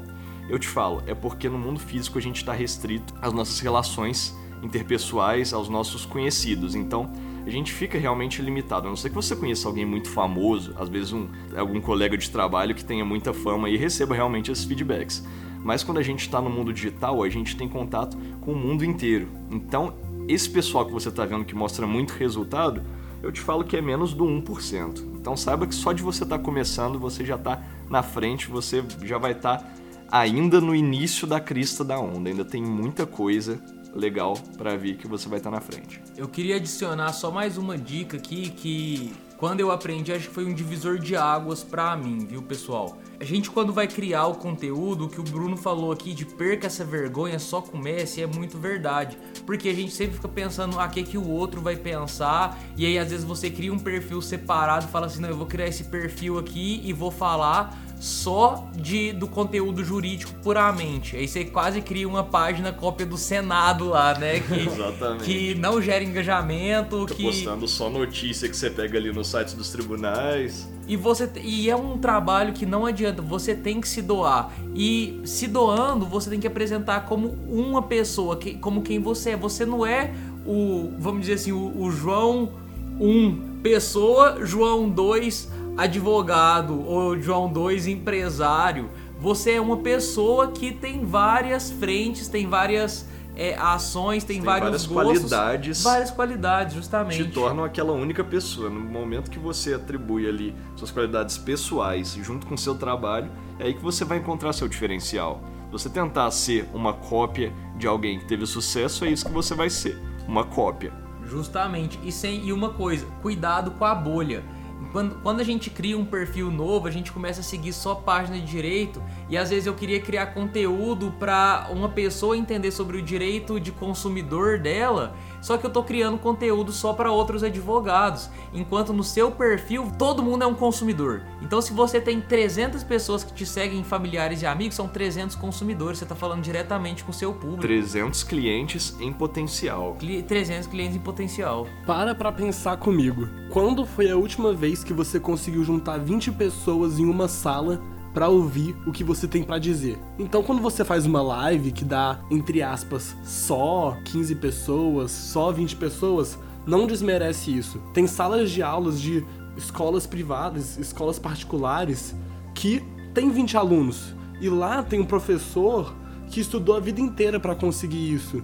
Eu 0.50 0.60
te 0.60 0.68
falo, 0.68 1.02
é 1.08 1.16
porque 1.16 1.48
no 1.48 1.58
mundo 1.58 1.80
físico 1.80 2.18
a 2.18 2.22
gente 2.22 2.36
está 2.36 2.52
restrito 2.52 3.14
às 3.22 3.32
nossas 3.32 3.62
relações 3.62 4.38
interpessoais, 4.62 5.54
aos 5.54 5.70
nossos 5.70 6.06
conhecidos. 6.06 6.76
Então 6.76 7.10
a 7.46 7.50
gente 7.50 7.72
fica 7.72 7.98
realmente 7.98 8.42
limitado. 8.42 8.88
A 8.88 8.90
não 8.90 8.98
ser 8.98 9.08
que 9.08 9.16
você 9.16 9.38
conheça 9.38 9.70
alguém 9.70 9.86
muito 9.86 10.10
famoso, 10.10 10.76
às 10.78 10.90
vezes 10.90 11.14
um, 11.14 11.30
algum 11.56 11.80
colega 11.80 12.18
de 12.18 12.30
trabalho 12.30 12.76
que 12.76 12.84
tenha 12.84 13.06
muita 13.06 13.34
fama 13.34 13.70
e 13.70 13.78
receba 13.78 14.14
realmente 14.14 14.52
esses 14.52 14.66
feedbacks. 14.66 15.26
Mas 15.64 15.82
quando 15.82 16.00
a 16.00 16.04
gente 16.04 16.20
está 16.20 16.42
no 16.42 16.50
mundo 16.50 16.74
digital, 16.74 17.24
a 17.24 17.30
gente 17.30 17.56
tem 17.56 17.70
contato 17.70 18.18
com 18.42 18.52
o 18.52 18.56
mundo 18.58 18.84
inteiro. 18.84 19.30
Então, 19.50 19.94
esse 20.28 20.50
pessoal 20.50 20.86
que 20.86 20.92
você 20.92 21.08
está 21.08 21.24
vendo 21.24 21.46
que 21.46 21.56
mostra 21.56 21.88
muito 21.88 22.12
resultado, 22.16 22.84
eu 23.24 23.32
te 23.32 23.40
falo 23.40 23.64
que 23.64 23.78
é 23.78 23.82
menos 23.82 24.14
do 24.14 24.26
1%. 24.26 25.11
Então 25.22 25.38
saiba 25.38 25.68
que 25.68 25.76
só 25.76 25.94
de 25.94 26.02
você 26.02 26.24
estar 26.24 26.40
tá 26.40 26.44
começando, 26.44 27.00
você 27.00 27.24
já 27.24 27.36
está 27.36 27.62
na 27.88 28.02
frente, 28.02 28.50
você 28.50 28.84
já 29.04 29.20
vai 29.20 29.34
estar 29.34 29.60
tá 29.60 29.66
ainda 30.12 30.60
no 30.60 30.76
início 30.76 31.28
da 31.28 31.40
crista 31.40 31.84
da 31.84 32.00
onda. 32.00 32.32
Ainda 32.32 32.44
tem 32.44 32.62
muita 32.64 33.06
coisa 33.06 33.62
legal 33.94 34.36
para 34.58 34.76
vir 34.76 34.98
que 34.98 35.08
você 35.08 35.30
vai 35.30 35.38
estar 35.38 35.52
tá 35.52 35.58
na 35.58 35.62
frente. 35.62 36.02
Eu 36.18 36.28
queria 36.28 36.56
adicionar 36.56 37.14
só 37.14 37.30
mais 37.30 37.56
uma 37.56 37.78
dica 37.78 38.18
aqui 38.18 38.50
que 38.50 39.14
quando 39.38 39.60
eu 39.60 39.72
aprendi 39.72 40.12
acho 40.12 40.28
que 40.28 40.34
foi 40.34 40.46
um 40.46 40.54
divisor 40.54 40.98
de 40.98 41.16
águas 41.16 41.64
para 41.64 41.96
mim, 41.96 42.26
viu, 42.26 42.42
pessoal? 42.42 42.98
A 43.22 43.24
gente 43.24 43.52
quando 43.52 43.72
vai 43.72 43.88
criar 43.88 44.26
o 44.26 44.34
conteúdo, 44.34 45.06
o 45.06 45.08
que 45.08 45.20
o 45.20 45.24
Bruno 45.24 45.56
falou 45.56 45.92
aqui 45.92 46.12
de 46.12 46.26
perca 46.26 46.66
essa 46.66 46.84
vergonha, 46.84 47.38
só 47.38 47.62
comece, 47.62 48.20
é 48.20 48.26
muito 48.26 48.58
verdade. 48.58 49.16
Porque 49.46 49.70
a 49.70 49.76
gente 49.76 49.92
sempre 49.92 50.16
fica 50.16 50.28
pensando, 50.28 50.80
ah, 50.80 50.88
que 50.88 51.04
que 51.04 51.20
o 51.20 51.30
outro 51.30 51.62
vai 51.62 51.76
pensar? 51.76 52.60
E 52.76 52.84
aí 52.84 52.98
às 52.98 53.12
vezes 53.12 53.24
você 53.24 53.52
cria 53.52 53.72
um 53.72 53.78
perfil 53.78 54.24
separado 54.24 54.88
e 54.88 54.90
fala 54.90 55.06
assim, 55.06 55.22
não, 55.22 55.30
eu 55.30 55.38
vou 55.38 55.46
criar 55.46 55.68
esse 55.68 55.84
perfil 55.84 56.40
aqui 56.40 56.82
e 56.84 56.92
vou 56.94 57.12
falar 57.12 57.80
só 58.00 58.68
de 58.76 59.14
do 59.14 59.28
conteúdo 59.28 59.84
jurídico 59.86 60.34
puramente. 60.42 61.16
Aí 61.16 61.28
você 61.28 61.46
quase 61.46 61.80
cria 61.80 62.08
uma 62.08 62.24
página 62.24 62.74
cópia 62.74 63.06
do 63.06 63.16
Senado 63.16 63.90
lá, 63.90 64.18
né? 64.18 64.40
Que, 64.52 64.68
Exatamente. 64.68 65.24
que 65.24 65.56
não 65.56 65.80
gera 65.80 66.04
engajamento, 66.04 67.06
Tô 67.06 67.14
que 67.14 67.24
postando 67.24 67.68
só 67.68 67.88
notícia 67.88 68.50
que 68.50 68.58
você 68.58 68.72
pega 68.72 68.98
ali 68.98 69.14
no 69.14 69.24
site 69.24 69.56
dos 69.56 69.70
tribunais. 69.70 70.68
E 70.92 70.98
você 70.98 71.32
e 71.42 71.70
é 71.70 71.76
um 71.76 71.98
trabalho 71.98 72.52
que 72.52 72.66
não 72.66 72.86
adianta, 72.86 73.22
você 73.22 73.56
tem 73.56 73.80
que 73.80 73.88
se 73.88 74.02
doar. 74.02 74.52
E 74.76 75.22
se 75.24 75.48
doando, 75.48 76.06
você 76.06 76.30
tem 76.30 76.38
que 76.38 76.46
apresentar 76.46 77.06
como 77.06 77.30
uma 77.48 77.82
pessoa, 77.82 78.36
que, 78.36 78.56
como 78.56 78.82
quem 78.82 79.00
você 79.00 79.30
é. 79.30 79.38
Você 79.38 79.66
não 79.66 79.86
é 79.86 80.14
o, 80.46 80.92
vamos 81.00 81.22
dizer 81.22 81.36
assim, 81.36 81.54
o, 81.54 81.82
o 81.82 81.90
João 81.90 82.52
1 83.00 83.62
pessoa, 83.64 84.46
João 84.46 84.90
2 84.90 85.50
advogado 85.78 86.86
ou 86.86 87.18
João 87.18 87.48
2 87.50 87.88
empresário. 87.88 88.90
Você 89.18 89.52
é 89.52 89.62
uma 89.62 89.78
pessoa 89.78 90.52
que 90.52 90.74
tem 90.74 91.06
várias 91.06 91.72
frentes, 91.72 92.28
tem 92.28 92.50
várias 92.50 93.08
é, 93.42 93.56
ações, 93.58 94.24
tem, 94.24 94.36
Tem 94.36 94.46
vários 94.46 94.86
várias 94.86 94.86
gostos, 94.86 95.32
qualidades. 95.32 95.84
várias 95.84 96.12
qualidades, 96.12 96.76
justamente. 96.76 97.24
te 97.24 97.32
tornam 97.32 97.64
aquela 97.64 97.92
única 97.92 98.24
pessoa. 98.24 98.70
No 98.70 98.80
momento 98.80 99.32
que 99.32 99.40
você 99.40 99.74
atribui 99.74 100.30
ali 100.30 100.56
suas 100.76 100.92
qualidades 100.92 101.40
pessoais 101.40 102.14
junto 102.22 102.46
com 102.46 102.56
seu 102.56 102.76
trabalho, 102.76 103.32
é 103.58 103.64
aí 103.64 103.74
que 103.74 103.82
você 103.82 104.06
vai 104.06 104.20
encontrar 104.20 104.54
seu 104.54 104.68
diferencial. 104.68 105.42
Você 105.72 105.90
tentar 105.90 106.30
ser 106.30 106.70
uma 106.72 106.94
cópia 106.94 107.52
de 107.78 107.88
alguém 107.88 108.20
que 108.20 108.26
teve 108.26 108.46
sucesso, 108.46 109.06
é 109.06 109.10
isso 109.10 109.26
que 109.26 109.32
você 109.32 109.56
vai 109.56 109.72
ser, 109.72 110.00
uma 110.28 110.44
cópia. 110.44 110.94
Justamente. 111.26 112.00
E, 112.04 112.12
sem, 112.12 112.46
e 112.46 112.54
uma 112.54 112.70
coisa, 112.70 113.08
cuidado 113.24 113.72
com 113.72 113.86
a 113.86 113.96
bolha. 113.96 114.44
Quando, 114.92 115.16
quando 115.22 115.40
a 115.40 115.44
gente 115.44 115.70
cria 115.70 115.98
um 115.98 116.06
perfil 116.06 116.50
novo, 116.52 116.88
a 116.88 116.92
gente 116.92 117.12
começa 117.12 117.42
a 117.42 117.44
seguir 117.44 117.72
só 117.74 117.96
página 117.96 118.38
de 118.38 118.46
direito 118.46 119.02
e 119.30 119.38
às 119.38 119.50
vezes 119.50 119.66
eu 119.66 119.74
queria 119.74 120.00
criar 120.00 120.28
conteúdo 120.28 121.14
para 121.20 121.68
uma 121.72 121.90
pessoa 121.90 122.36
entender 122.38 122.72
sobre 122.72 122.98
o 122.98 123.02
direito 123.02 123.60
de 123.60 123.72
consumidor 123.72 124.60
dela, 124.60 125.16
só 125.42 125.58
que 125.58 125.66
eu 125.66 125.70
tô 125.70 125.84
criando 125.84 126.18
conteúdo 126.18 126.72
só 126.72 126.94
para 126.94 127.12
outros 127.12 127.44
advogados, 127.44 128.30
enquanto 128.54 128.92
no 128.94 129.04
seu 129.04 129.32
perfil 129.32 129.92
todo 129.98 130.22
mundo 130.24 130.44
é 130.44 130.48
um 130.48 130.54
consumidor. 130.56 131.22
Então 131.42 131.62
se 131.62 131.74
você 131.74 132.00
tem 132.02 132.20
300 132.22 132.84
pessoas 132.84 133.24
que 133.24 133.34
te 133.34 133.46
seguem, 133.46 133.84
familiares 133.84 134.42
e 134.42 134.46
amigos, 134.46 134.76
são 134.76 134.88
300 134.88 135.36
consumidores, 135.36 136.00
você 136.00 136.06
tá 136.06 136.16
falando 136.16 136.42
diretamente 136.42 137.04
com 137.04 137.12
o 137.12 137.14
seu 137.14 137.34
público. 137.34 137.62
300 137.62 138.24
clientes 138.24 138.96
em 139.00 139.12
potencial. 139.14 139.96
Cli- 140.00 140.24
300 140.24 140.68
clientes 140.68 140.96
em 140.96 141.00
potencial. 141.00 141.68
Para 141.86 142.14
pra 142.16 142.32
pensar 142.32 142.78
comigo. 142.78 143.28
Quando 143.50 143.86
foi 143.86 144.10
a 144.10 144.16
última 144.16 144.54
vez 144.54 144.71
que 144.80 144.94
você 144.94 145.20
conseguiu 145.20 145.64
juntar 145.64 145.98
20 145.98 146.32
pessoas 146.32 147.00
em 147.00 147.06
uma 147.06 147.28
sala 147.28 147.82
pra 148.14 148.28
ouvir 148.28 148.76
o 148.86 148.92
que 148.92 149.04
você 149.04 149.28
tem 149.28 149.44
pra 149.44 149.58
dizer? 149.58 149.98
Então, 150.18 150.44
quando 150.44 150.62
você 150.62 150.84
faz 150.84 151.06
uma 151.06 151.22
live 151.22 151.72
que 151.72 151.86
dá, 151.86 152.20
entre 152.30 152.62
aspas, 152.62 153.16
só 153.24 153.98
15 154.06 154.36
pessoas, 154.36 155.12
só 155.12 155.52
20 155.52 155.76
pessoas, 155.76 156.38
não 156.66 156.88
desmerece 156.88 157.56
isso. 157.56 157.80
Tem 157.94 158.08
salas 158.08 158.52
de 158.52 158.62
aulas 158.62 159.00
de 159.00 159.26
escolas 159.58 160.06
privadas, 160.08 160.78
escolas 160.78 161.20
particulares 161.20 162.16
que 162.54 162.82
tem 163.14 163.30
20 163.30 163.58
alunos 163.58 164.16
e 164.40 164.50
lá 164.50 164.82
tem 164.84 165.00
um 165.00 165.06
professor 165.06 165.94
que 166.30 166.40
estudou 166.40 166.76
a 166.76 166.80
vida 166.80 167.02
inteira 167.02 167.40
pra 167.40 167.56
conseguir 167.56 168.14
isso. 168.14 168.42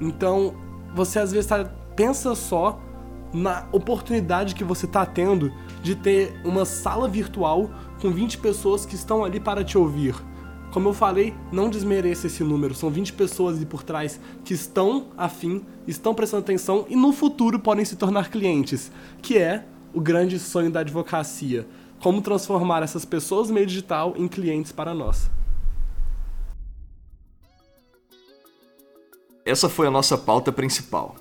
Então, 0.00 0.54
você 0.94 1.18
às 1.18 1.32
vezes 1.32 1.46
tá, 1.46 1.64
pensa 1.96 2.34
só 2.34 2.80
na 3.32 3.66
oportunidade 3.72 4.54
que 4.54 4.64
você 4.64 4.86
tá 4.86 5.06
tendo 5.06 5.52
de 5.82 5.94
ter 5.94 6.40
uma 6.44 6.64
sala 6.64 7.08
virtual 7.08 7.70
com 8.00 8.10
20 8.10 8.38
pessoas 8.38 8.84
que 8.84 8.94
estão 8.94 9.24
ali 9.24 9.38
para 9.38 9.64
te 9.64 9.78
ouvir. 9.78 10.14
Como 10.72 10.88
eu 10.88 10.94
falei, 10.94 11.34
não 11.50 11.68
desmereça 11.68 12.28
esse 12.28 12.44
número. 12.44 12.74
São 12.74 12.90
20 12.90 13.12
pessoas 13.14 13.56
ali 13.56 13.66
por 13.66 13.82
trás 13.82 14.20
que 14.44 14.54
estão 14.54 15.08
afim, 15.16 15.64
estão 15.86 16.14
prestando 16.14 16.44
atenção 16.44 16.86
e 16.88 16.94
no 16.94 17.12
futuro 17.12 17.58
podem 17.58 17.84
se 17.84 17.96
tornar 17.96 18.30
clientes, 18.30 18.90
que 19.20 19.36
é 19.36 19.64
o 19.92 20.00
grande 20.00 20.38
sonho 20.38 20.70
da 20.70 20.80
advocacia. 20.80 21.66
Como 22.00 22.22
transformar 22.22 22.82
essas 22.82 23.04
pessoas 23.04 23.48
do 23.48 23.54
meio 23.54 23.66
digital 23.66 24.14
em 24.16 24.26
clientes 24.26 24.72
para 24.72 24.94
nós. 24.94 25.28
Essa 29.44 29.68
foi 29.68 29.86
a 29.86 29.90
nossa 29.90 30.16
pauta 30.16 30.52
principal. 30.52 31.16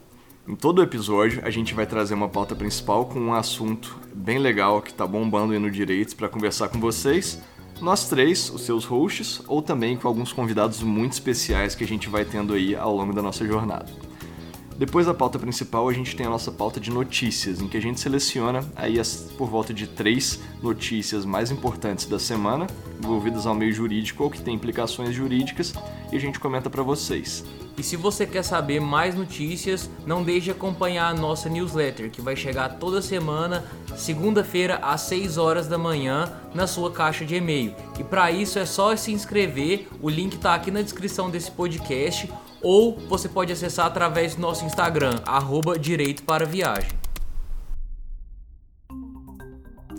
Em 0.50 0.56
todo 0.56 0.82
episódio, 0.82 1.42
a 1.46 1.52
gente 1.52 1.76
vai 1.76 1.86
trazer 1.86 2.16
uma 2.16 2.28
pauta 2.28 2.56
principal 2.56 3.06
com 3.06 3.20
um 3.20 3.36
assunto 3.36 4.00
bem 4.12 4.40
legal 4.40 4.82
que 4.82 4.92
tá 4.92 5.06
bombando 5.06 5.54
aí 5.54 5.60
no 5.60 5.70
Direitos 5.70 6.16
para 6.16 6.28
conversar 6.28 6.70
com 6.70 6.80
vocês. 6.80 7.40
Nós 7.80 8.10
três, 8.10 8.50
os 8.50 8.64
seus 8.64 8.84
hosts, 8.84 9.44
ou 9.48 9.62
também 9.62 9.96
com 9.96 10.08
alguns 10.08 10.34
convidados 10.34 10.82
muito 10.82 11.12
especiais 11.12 11.76
que 11.76 11.84
a 11.84 11.88
gente 11.88 12.10
vai 12.10 12.26
tendo 12.26 12.56
aí 12.56 12.76
ao 12.76 12.96
longo 12.96 13.14
da 13.14 13.22
nossa 13.22 13.46
jornada. 13.46 13.86
Depois 14.80 15.06
da 15.06 15.13
pauta 15.13 15.38
principal, 15.38 15.89
a 15.89 15.94
gente 15.94 16.15
tem 16.15 16.26
a 16.26 16.30
nossa 16.30 16.54
pauta 16.54 16.80
de 16.80 16.89
notícias, 16.89 17.60
em 17.60 17.68
que 17.68 17.76
a 17.76 17.82
gente 17.82 18.00
seleciona 18.00 18.63
aí 18.78 18.98
as, 18.98 19.30
por 19.38 19.50
volta 19.50 19.74
de 19.74 19.86
três 19.86 20.39
notícias 20.63 21.26
mais 21.26 21.52
importantes 21.52 22.06
da 22.06 22.18
semana, 22.18 22.65
envolvidas 22.98 23.46
ao 23.46 23.54
meio 23.54 23.74
jurídico 23.74 24.24
ou 24.24 24.30
que 24.30 24.42
tem 24.42 24.56
implicações 24.56 25.13
jurídicas, 25.13 25.74
e 26.13 26.15
a 26.15 26.20
gente 26.20 26.39
comenta 26.39 26.70
para 26.70 26.82
vocês. 26.82 27.44
E 27.78 27.84
se 27.84 27.98
você 27.98 28.26
quer 28.26 28.42
saber 28.42 28.80
mais 28.80 29.15
notícias, 29.15 29.89
não 30.08 30.24
deixe 30.24 30.46
de 30.46 30.52
acompanhar 30.52 31.10
a 31.10 31.13
nossa 31.13 31.50
newsletter, 31.50 32.10
que 32.10 32.22
vai 32.22 32.38
chegar 32.38 32.78
toda 32.78 33.02
semana, 33.02 33.65
segunda-feira 33.98 34.78
às 34.78 35.02
6 35.02 35.38
horas 35.38 35.68
da 35.68 35.78
manhã, 35.78 36.32
na 36.56 36.65
sua 36.65 36.89
caixa 36.89 37.26
de 37.26 37.36
e-mail. 37.36 37.76
E 38.00 38.04
para 38.06 38.32
isso 38.32 38.58
é 38.58 38.65
só 38.65 38.96
se 38.96 39.12
inscrever, 39.12 39.89
o 40.02 40.10
link 40.10 40.36
está 40.36 40.56
aqui 40.56 40.72
na 40.72 40.82
descrição 40.82 41.30
desse 41.30 41.52
podcast, 41.52 42.32
ou 42.62 42.98
você 43.08 43.30
pode 43.30 43.52
acessar 43.52 43.86
através 43.86 44.36
do 44.36 44.41
nosso 44.41 44.65
Instagram, 44.65 45.19
arroba 45.26 45.78
Direito 45.78 46.24
para 46.24 46.45
Viagem. 46.45 47.00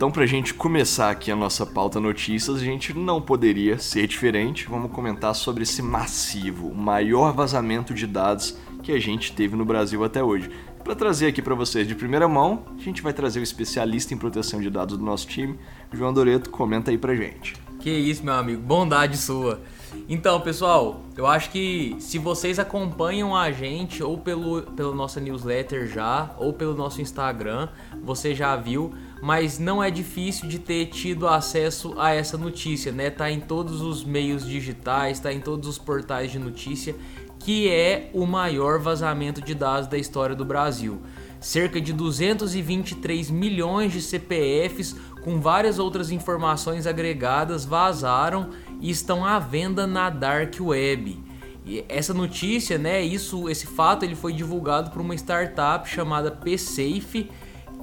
Então, 0.01 0.09
pra 0.09 0.25
gente 0.25 0.55
começar 0.55 1.11
aqui 1.11 1.31
a 1.31 1.35
nossa 1.35 1.63
pauta 1.63 1.99
notícias, 1.99 2.57
a 2.57 2.65
gente 2.65 2.91
não 2.91 3.21
poderia 3.21 3.77
ser 3.77 4.07
diferente. 4.07 4.65
Vamos 4.67 4.91
comentar 4.91 5.35
sobre 5.35 5.61
esse 5.61 5.79
massivo, 5.83 6.69
o 6.69 6.75
maior 6.75 7.33
vazamento 7.33 7.93
de 7.93 8.07
dados 8.07 8.57
que 8.81 8.91
a 8.91 8.99
gente 8.99 9.31
teve 9.31 9.55
no 9.55 9.63
Brasil 9.63 10.03
até 10.03 10.23
hoje. 10.23 10.49
Para 10.83 10.95
trazer 10.95 11.27
aqui 11.27 11.39
para 11.39 11.53
vocês 11.53 11.87
de 11.87 11.93
primeira 11.93 12.27
mão, 12.27 12.65
a 12.75 12.81
gente 12.81 13.03
vai 13.03 13.13
trazer 13.13 13.39
o 13.41 13.43
especialista 13.43 14.11
em 14.11 14.17
proteção 14.17 14.59
de 14.59 14.71
dados 14.71 14.97
do 14.97 15.05
nosso 15.05 15.27
time, 15.27 15.59
João 15.93 16.11
Doreto, 16.11 16.49
comenta 16.49 16.89
aí 16.89 16.97
pra 16.97 17.13
gente. 17.13 17.53
Que 17.79 17.91
isso, 17.91 18.25
meu 18.25 18.33
amigo, 18.33 18.59
bondade 18.59 19.15
sua. 19.17 19.61
Então, 20.07 20.39
pessoal, 20.41 21.01
eu 21.17 21.27
acho 21.27 21.49
que 21.51 21.95
se 21.99 22.17
vocês 22.17 22.59
acompanham 22.59 23.35
a 23.35 23.51
gente 23.51 24.01
ou 24.03 24.17
pelo, 24.17 24.61
pela 24.61 24.93
nossa 24.93 25.19
newsletter 25.19 25.87
já, 25.87 26.33
ou 26.37 26.53
pelo 26.53 26.73
nosso 26.73 27.01
Instagram, 27.01 27.69
você 28.03 28.33
já 28.33 28.55
viu, 28.55 28.93
mas 29.21 29.59
não 29.59 29.83
é 29.83 29.91
difícil 29.91 30.47
de 30.47 30.59
ter 30.59 30.87
tido 30.87 31.27
acesso 31.27 31.93
a 31.97 32.13
essa 32.13 32.37
notícia, 32.37 32.91
né? 32.91 33.09
Tá 33.09 33.29
em 33.29 33.39
todos 33.39 33.81
os 33.81 34.03
meios 34.03 34.45
digitais, 34.45 35.19
tá 35.19 35.31
em 35.31 35.39
todos 35.39 35.67
os 35.67 35.77
portais 35.77 36.31
de 36.31 36.39
notícia, 36.39 36.95
que 37.39 37.69
é 37.69 38.09
o 38.13 38.25
maior 38.25 38.79
vazamento 38.79 39.41
de 39.41 39.53
dados 39.53 39.87
da 39.87 39.97
história 39.97 40.35
do 40.35 40.45
Brasil. 40.45 41.01
Cerca 41.41 41.81
de 41.81 41.91
223 41.91 43.31
milhões 43.31 43.91
de 43.91 43.99
CPFs 43.99 44.95
com 45.23 45.41
várias 45.41 45.79
outras 45.79 46.11
informações 46.11 46.85
agregadas 46.85 47.65
vazaram 47.65 48.51
e 48.79 48.91
estão 48.91 49.25
à 49.25 49.39
venda 49.39 49.87
na 49.87 50.11
Dark 50.11 50.53
Web. 50.61 51.19
E 51.65 51.83
essa 51.89 52.13
notícia, 52.13 52.77
né, 52.77 53.01
isso, 53.01 53.49
esse 53.49 53.65
fato, 53.65 54.05
ele 54.05 54.15
foi 54.15 54.33
divulgado 54.33 54.91
por 54.91 55.01
uma 55.01 55.15
startup 55.15 55.89
chamada 55.89 56.31
PSafe, 56.31 57.29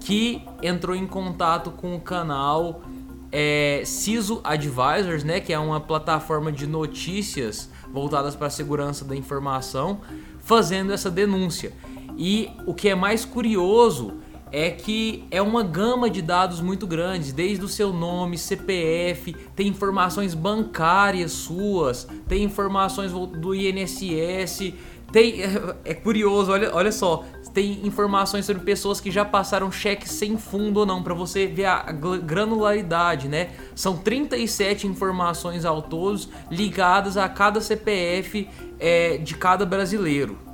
que 0.00 0.40
entrou 0.62 0.94
em 0.94 1.06
contato 1.06 1.72
com 1.72 1.96
o 1.96 2.00
canal 2.00 2.82
é, 3.30 3.82
CISO 3.84 4.40
Advisors, 4.42 5.24
né, 5.24 5.40
que 5.40 5.52
é 5.52 5.58
uma 5.58 5.80
plataforma 5.80 6.50
de 6.52 6.66
notícias 6.66 7.70
voltadas 7.92 8.34
para 8.34 8.46
a 8.46 8.50
segurança 8.50 9.04
da 9.04 9.16
informação, 9.16 10.00
fazendo 10.38 10.92
essa 10.92 11.10
denúncia. 11.10 11.72
E 12.18 12.50
o 12.66 12.74
que 12.74 12.88
é 12.88 12.94
mais 12.96 13.24
curioso 13.24 14.14
é 14.50 14.70
que 14.70 15.24
é 15.30 15.40
uma 15.40 15.62
gama 15.62 16.10
de 16.10 16.20
dados 16.20 16.60
muito 16.60 16.86
grandes, 16.86 17.32
desde 17.32 17.64
o 17.64 17.68
seu 17.68 17.92
nome, 17.92 18.36
CPF, 18.36 19.34
tem 19.54 19.68
informações 19.68 20.34
bancárias 20.34 21.32
suas, 21.32 22.08
tem 22.26 22.42
informações 22.42 23.12
do 23.12 23.54
INSS, 23.54 24.72
tem 25.12 25.42
é 25.84 25.94
curioso, 25.94 26.50
olha, 26.50 26.74
olha 26.74 26.90
só, 26.90 27.24
tem 27.52 27.86
informações 27.86 28.46
sobre 28.46 28.62
pessoas 28.62 29.00
que 29.00 29.10
já 29.10 29.24
passaram 29.24 29.70
cheque 29.70 30.08
sem 30.08 30.36
fundo 30.36 30.80
ou 30.80 30.86
não, 30.86 31.02
para 31.02 31.14
você 31.14 31.46
ver 31.46 31.66
a 31.66 31.92
granularidade, 31.92 33.28
né? 33.28 33.50
São 33.74 33.96
37 33.96 34.86
informações 34.86 35.64
ao 35.64 35.82
todo 35.82 36.28
ligadas 36.50 37.16
a 37.16 37.28
cada 37.28 37.60
CPF 37.60 38.48
é, 38.78 39.18
de 39.18 39.34
cada 39.34 39.66
brasileiro. 39.66 40.47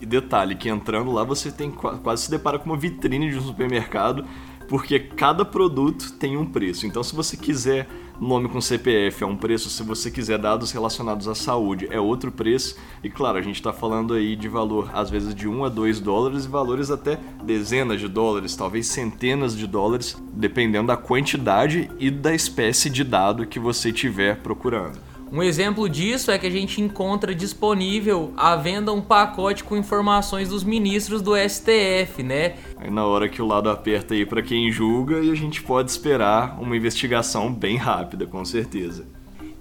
E 0.00 0.06
detalhe, 0.06 0.54
que 0.54 0.68
entrando 0.68 1.12
lá 1.12 1.22
você 1.24 1.50
tem 1.50 1.70
quase 1.70 2.24
se 2.24 2.30
depara 2.30 2.58
com 2.58 2.66
uma 2.70 2.76
vitrine 2.76 3.30
de 3.30 3.36
um 3.36 3.42
supermercado, 3.42 4.24
porque 4.68 4.98
cada 5.00 5.44
produto 5.44 6.12
tem 6.12 6.36
um 6.36 6.46
preço. 6.46 6.86
Então 6.86 7.02
se 7.02 7.14
você 7.14 7.36
quiser 7.36 7.88
nome 8.20 8.48
com 8.48 8.60
CPF 8.60 9.24
é 9.24 9.26
um 9.26 9.36
preço, 9.36 9.68
se 9.68 9.82
você 9.82 10.10
quiser 10.10 10.38
dados 10.38 10.70
relacionados 10.70 11.26
à 11.26 11.34
saúde 11.34 11.88
é 11.90 11.98
outro 11.98 12.30
preço. 12.30 12.76
E 13.02 13.10
claro, 13.10 13.36
a 13.38 13.42
gente 13.42 13.56
está 13.56 13.72
falando 13.72 14.14
aí 14.14 14.36
de 14.36 14.48
valor 14.48 14.90
às 14.94 15.10
vezes 15.10 15.34
de 15.34 15.48
1 15.48 15.64
a 15.64 15.68
2 15.68 16.00
dólares 16.00 16.44
e 16.44 16.48
valores 16.48 16.90
até 16.90 17.18
dezenas 17.42 17.98
de 17.98 18.08
dólares, 18.08 18.54
talvez 18.54 18.86
centenas 18.86 19.56
de 19.56 19.66
dólares, 19.66 20.16
dependendo 20.32 20.86
da 20.88 20.96
quantidade 20.96 21.90
e 21.98 22.10
da 22.10 22.34
espécie 22.34 22.88
de 22.88 23.02
dado 23.02 23.46
que 23.46 23.58
você 23.58 23.88
estiver 23.88 24.36
procurando. 24.36 25.09
Um 25.32 25.42
exemplo 25.44 25.88
disso 25.88 26.32
é 26.32 26.38
que 26.38 26.46
a 26.46 26.50
gente 26.50 26.80
encontra 26.80 27.32
disponível 27.32 28.32
à 28.36 28.56
venda 28.56 28.92
um 28.92 29.00
pacote 29.00 29.62
com 29.62 29.76
informações 29.76 30.48
dos 30.48 30.64
ministros 30.64 31.22
do 31.22 31.36
STF, 31.36 32.22
né? 32.24 32.56
Aí 32.76 32.90
na 32.90 33.04
hora 33.04 33.28
que 33.28 33.40
o 33.40 33.46
lado 33.46 33.70
aperta 33.70 34.12
aí 34.12 34.26
para 34.26 34.42
quem 34.42 34.72
julga 34.72 35.20
e 35.20 35.30
a 35.30 35.34
gente 35.36 35.62
pode 35.62 35.88
esperar 35.88 36.60
uma 36.60 36.76
investigação 36.76 37.52
bem 37.52 37.76
rápida, 37.76 38.26
com 38.26 38.44
certeza. 38.44 39.06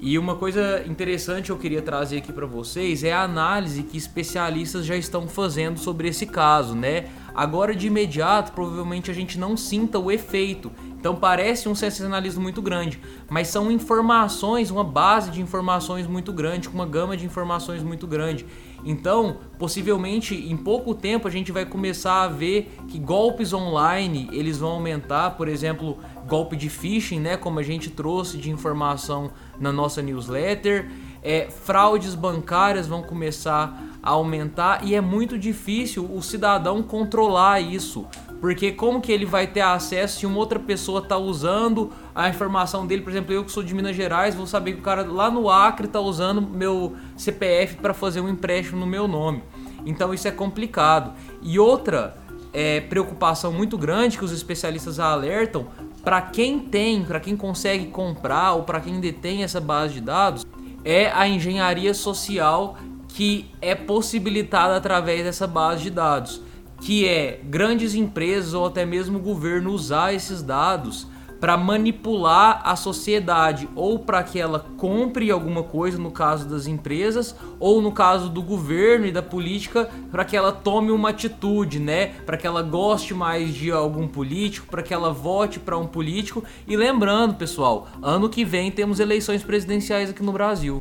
E 0.01 0.17
uma 0.17 0.35
coisa 0.35 0.81
interessante 0.87 1.49
eu 1.49 1.57
queria 1.57 1.81
trazer 1.81 2.19
aqui 2.19 2.31
para 2.31 2.45
vocês 2.45 3.03
é 3.03 3.11
a 3.11 3.21
análise 3.23 3.83
que 3.83 3.97
especialistas 3.97 4.85
já 4.85 4.95
estão 4.95 5.27
fazendo 5.27 5.77
sobre 5.77 6.07
esse 6.07 6.25
caso, 6.25 6.73
né? 6.73 7.09
Agora 7.35 7.75
de 7.75 7.87
imediato, 7.87 8.53
provavelmente 8.53 9.11
a 9.11 9.13
gente 9.13 9.37
não 9.37 9.57
sinta 9.57 9.99
o 9.99 10.09
efeito. 10.09 10.71
Então 10.99 11.15
parece 11.15 11.67
um 11.67 11.75
sensacionalismo 11.75 12.41
muito 12.41 12.61
grande, 12.61 12.99
mas 13.29 13.47
são 13.49 13.71
informações, 13.71 14.69
uma 14.69 14.83
base 14.83 15.31
de 15.31 15.41
informações 15.41 16.07
muito 16.07 16.31
grande, 16.33 16.69
com 16.69 16.75
uma 16.75 16.85
gama 16.85 17.15
de 17.15 17.25
informações 17.25 17.81
muito 17.81 18.05
grande. 18.05 18.45
Então, 18.83 19.37
possivelmente 19.57 20.35
em 20.35 20.57
pouco 20.57 20.93
tempo 20.93 21.27
a 21.27 21.31
gente 21.31 21.51
vai 21.51 21.65
começar 21.65 22.23
a 22.23 22.27
ver 22.27 22.73
que 22.87 22.97
golpes 22.97 23.53
online, 23.53 24.29
eles 24.31 24.57
vão 24.57 24.71
aumentar, 24.71 25.31
por 25.31 25.47
exemplo, 25.47 25.97
golpe 26.29 26.55
de 26.55 26.69
phishing, 26.69 27.19
né, 27.19 27.35
como 27.35 27.59
a 27.59 27.63
gente 27.63 27.89
trouxe 27.89 28.37
de 28.37 28.51
informação 28.51 29.31
na 29.59 29.71
nossa 29.71 30.01
newsletter, 30.01 30.89
é, 31.21 31.49
fraudes 31.49 32.15
bancárias 32.15 32.87
vão 32.87 33.01
começar 33.01 33.77
a 34.01 34.11
aumentar 34.11 34.85
e 34.85 34.95
é 34.95 35.01
muito 35.01 35.37
difícil 35.37 36.09
o 36.09 36.21
cidadão 36.21 36.81
controlar 36.81 37.59
isso. 37.59 38.05
Porque 38.39 38.71
como 38.71 39.01
que 39.01 39.11
ele 39.11 39.25
vai 39.25 39.47
ter 39.47 39.59
acesso 39.59 40.19
se 40.19 40.25
uma 40.25 40.37
outra 40.37 40.57
pessoa 40.57 41.01
está 41.01 41.17
usando 41.17 41.91
a 42.15 42.29
informação 42.29 42.87
dele? 42.87 43.01
Por 43.01 43.09
exemplo, 43.09 43.33
eu 43.33 43.43
que 43.43 43.51
sou 43.51 43.61
de 43.61 43.73
Minas 43.73 43.97
Gerais, 43.97 44.33
vou 44.33 44.47
saber 44.47 44.73
que 44.73 44.79
o 44.79 44.83
cara 44.83 45.03
lá 45.03 45.29
no 45.29 45.49
Acre 45.49 45.87
está 45.87 45.99
usando 45.99 46.41
meu 46.41 46.95
CPF 47.17 47.75
para 47.77 47.93
fazer 47.93 48.21
um 48.21 48.29
empréstimo 48.29 48.79
no 48.79 48.85
meu 48.85 49.09
nome. 49.09 49.43
Então 49.85 50.13
isso 50.13 50.25
é 50.25 50.31
complicado. 50.31 51.11
E 51.41 51.59
outra 51.59 52.15
é, 52.53 52.79
preocupação 52.81 53.51
muito 53.51 53.77
grande 53.77 54.17
que 54.17 54.23
os 54.23 54.31
especialistas 54.31 54.99
alertam 54.99 55.67
para 56.09 56.23
quem 56.23 56.57
tem, 56.57 57.05
para 57.05 57.19
quem 57.19 57.37
consegue 57.37 57.85
comprar 57.85 58.53
ou 58.53 58.63
para 58.63 58.81
quem 58.81 58.99
detém 58.99 59.43
essa 59.43 59.61
base 59.61 59.93
de 59.93 60.01
dados, 60.01 60.43
é 60.83 61.11
a 61.11 61.27
engenharia 61.27 61.93
social 61.93 62.79
que 63.09 63.45
é 63.61 63.75
possibilitada 63.75 64.75
através 64.75 65.23
dessa 65.23 65.45
base 65.45 65.83
de 65.83 65.91
dados 65.91 66.41
que 66.81 67.07
é 67.07 67.39
grandes 67.43 67.93
empresas 67.93 68.55
ou 68.55 68.65
até 68.65 68.87
mesmo 68.87 69.19
o 69.19 69.21
governo 69.21 69.71
usar 69.71 70.11
esses 70.11 70.41
dados 70.41 71.05
para 71.39 71.55
manipular 71.57 72.61
a 72.63 72.75
sociedade 72.75 73.67
ou 73.75 73.99
para 73.99 74.21
que 74.23 74.39
ela 74.39 74.65
compre 74.77 75.31
alguma 75.31 75.63
coisa 75.63 75.97
no 75.97 76.11
caso 76.11 76.47
das 76.47 76.67
empresas 76.67 77.35
ou 77.59 77.81
no 77.81 77.91
caso 77.91 78.29
do 78.29 78.41
governo 78.41 79.05
e 79.05 79.11
da 79.11 79.21
política 79.21 79.89
para 80.11 80.25
que 80.25 80.35
ela 80.35 80.51
tome 80.51 80.91
uma 80.91 81.09
atitude, 81.09 81.79
né? 81.79 82.07
Para 82.25 82.37
que 82.37 82.45
ela 82.45 82.61
goste 82.61 83.13
mais 83.13 83.53
de 83.53 83.71
algum 83.71 84.07
político, 84.07 84.67
para 84.67 84.83
que 84.83 84.93
ela 84.93 85.11
vote 85.11 85.59
para 85.59 85.77
um 85.77 85.87
político. 85.87 86.43
E 86.67 86.75
lembrando, 86.75 87.35
pessoal, 87.35 87.87
ano 88.01 88.29
que 88.29 88.43
vem 88.43 88.71
temos 88.71 88.99
eleições 88.99 89.43
presidenciais 89.43 90.09
aqui 90.09 90.23
no 90.23 90.31
Brasil. 90.31 90.79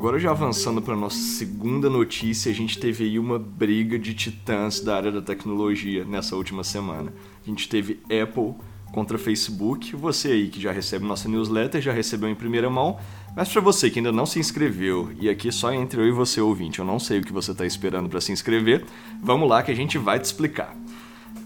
Agora 0.00 0.18
já 0.18 0.30
avançando 0.30 0.80
para 0.80 0.96
nossa 0.96 1.18
segunda 1.18 1.90
notícia, 1.90 2.50
a 2.50 2.54
gente 2.54 2.78
teve 2.78 3.04
aí 3.04 3.18
uma 3.18 3.38
briga 3.38 3.98
de 3.98 4.14
titãs 4.14 4.80
da 4.80 4.96
área 4.96 5.12
da 5.12 5.20
tecnologia 5.20 6.06
nessa 6.06 6.34
última 6.36 6.64
semana. 6.64 7.12
A 7.44 7.46
gente 7.46 7.68
teve 7.68 8.00
Apple 8.04 8.54
contra 8.94 9.18
Facebook. 9.18 9.94
Você 9.96 10.28
aí 10.28 10.48
que 10.48 10.58
já 10.58 10.72
recebe 10.72 11.04
nossa 11.04 11.28
newsletter 11.28 11.82
já 11.82 11.92
recebeu 11.92 12.30
em 12.30 12.34
primeira 12.34 12.70
mão, 12.70 12.98
mas 13.36 13.52
para 13.52 13.60
você 13.60 13.90
que 13.90 13.98
ainda 13.98 14.10
não 14.10 14.24
se 14.24 14.38
inscreveu 14.38 15.12
e 15.20 15.28
aqui 15.28 15.52
só 15.52 15.70
entre 15.70 16.00
eu 16.00 16.08
e 16.08 16.12
você 16.12 16.40
ouvinte, 16.40 16.78
eu 16.78 16.84
não 16.86 16.98
sei 16.98 17.18
o 17.18 17.22
que 17.22 17.30
você 17.30 17.52
está 17.52 17.66
esperando 17.66 18.08
para 18.08 18.22
se 18.22 18.32
inscrever. 18.32 18.86
Vamos 19.22 19.50
lá 19.50 19.62
que 19.62 19.70
a 19.70 19.76
gente 19.76 19.98
vai 19.98 20.18
te 20.18 20.24
explicar. 20.24 20.74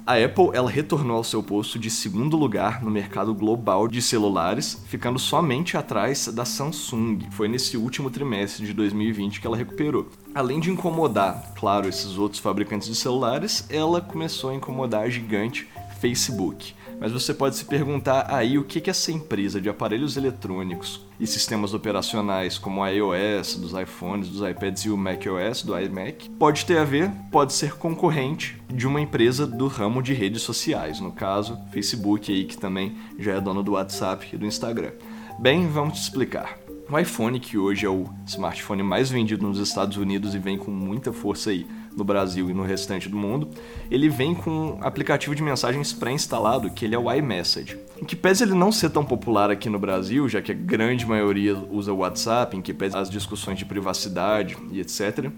A 0.06 0.22
Apple 0.22 0.50
ela 0.52 0.70
retornou 0.70 1.16
ao 1.16 1.24
seu 1.24 1.42
posto 1.42 1.78
de 1.78 1.88
segundo 1.88 2.36
lugar 2.36 2.82
no 2.84 2.90
mercado 2.90 3.32
global 3.32 3.88
de 3.88 4.02
celulares, 4.02 4.82
ficando 4.86 5.18
somente 5.18 5.78
atrás 5.78 6.28
da 6.28 6.44
Samsung. 6.44 7.20
Foi 7.30 7.48
nesse 7.48 7.78
último 7.78 8.10
trimestre 8.10 8.66
de 8.66 8.74
2020 8.74 9.40
que 9.40 9.46
ela 9.46 9.56
recuperou. 9.56 10.10
Além 10.34 10.60
de 10.60 10.70
incomodar, 10.70 11.54
claro, 11.56 11.88
esses 11.88 12.18
outros 12.18 12.38
fabricantes 12.38 12.86
de 12.86 12.94
celulares, 12.94 13.64
ela 13.70 13.98
começou 13.98 14.50
a 14.50 14.54
incomodar 14.54 15.04
a 15.04 15.08
gigante 15.08 15.66
Facebook. 16.02 16.74
Mas 17.00 17.12
você 17.12 17.34
pode 17.34 17.56
se 17.56 17.64
perguntar 17.64 18.26
aí 18.28 18.58
o 18.58 18.64
que 18.64 18.88
essa 18.88 19.12
empresa 19.12 19.60
de 19.60 19.68
aparelhos 19.68 20.16
eletrônicos 20.16 21.04
e 21.18 21.26
sistemas 21.26 21.74
operacionais 21.74 22.58
como 22.58 22.82
a 22.82 22.90
iOS, 22.90 23.56
dos 23.56 23.72
iPhones, 23.72 24.28
dos 24.28 24.48
iPads 24.48 24.84
e 24.84 24.90
o 24.90 24.96
macOS, 24.96 25.62
do 25.62 25.78
iMac, 25.78 26.30
pode 26.30 26.64
ter 26.64 26.78
a 26.78 26.84
ver, 26.84 27.10
pode 27.30 27.52
ser 27.52 27.74
concorrente 27.74 28.60
de 28.72 28.86
uma 28.86 29.00
empresa 29.00 29.46
do 29.46 29.66
ramo 29.66 30.02
de 30.02 30.12
redes 30.12 30.42
sociais, 30.42 31.00
no 31.00 31.12
caso, 31.12 31.58
Facebook 31.72 32.32
aí 32.32 32.44
que 32.44 32.56
também 32.56 32.96
já 33.18 33.34
é 33.34 33.40
dono 33.40 33.62
do 33.62 33.72
WhatsApp 33.72 34.28
e 34.32 34.36
do 34.36 34.46
Instagram. 34.46 34.92
Bem, 35.38 35.68
vamos 35.68 35.98
te 35.98 36.02
explicar. 36.02 36.58
O 36.90 36.98
iPhone, 36.98 37.40
que 37.40 37.56
hoje 37.56 37.86
é 37.86 37.88
o 37.88 38.04
smartphone 38.26 38.82
mais 38.82 39.10
vendido 39.10 39.46
nos 39.46 39.58
Estados 39.58 39.96
Unidos 39.96 40.34
e 40.34 40.38
vem 40.38 40.58
com 40.58 40.70
muita 40.70 41.12
força 41.12 41.50
aí 41.50 41.66
no 41.96 42.04
Brasil 42.04 42.50
e 42.50 42.54
no 42.54 42.62
restante 42.62 43.08
do 43.08 43.16
mundo, 43.16 43.48
ele 43.90 44.08
vem 44.08 44.34
com 44.34 44.50
um 44.50 44.78
aplicativo 44.82 45.34
de 45.34 45.42
mensagens 45.42 45.92
pré-instalado, 45.92 46.70
que 46.70 46.84
ele 46.84 46.94
é 46.94 46.98
o 46.98 47.12
iMessage. 47.12 47.78
Em 48.00 48.04
que 48.04 48.16
pese 48.16 48.44
ele 48.44 48.54
não 48.54 48.72
ser 48.72 48.90
tão 48.90 49.04
popular 49.04 49.50
aqui 49.50 49.68
no 49.68 49.78
Brasil, 49.78 50.28
já 50.28 50.42
que 50.42 50.52
a 50.52 50.54
grande 50.54 51.06
maioria 51.06 51.56
usa 51.70 51.92
o 51.92 51.98
WhatsApp, 51.98 52.56
em 52.56 52.62
que 52.62 52.74
pese 52.74 52.96
as 52.96 53.08
discussões 53.08 53.58
de 53.58 53.64
privacidade 53.64 54.56
e 54.70 54.80
etc., 54.80 55.30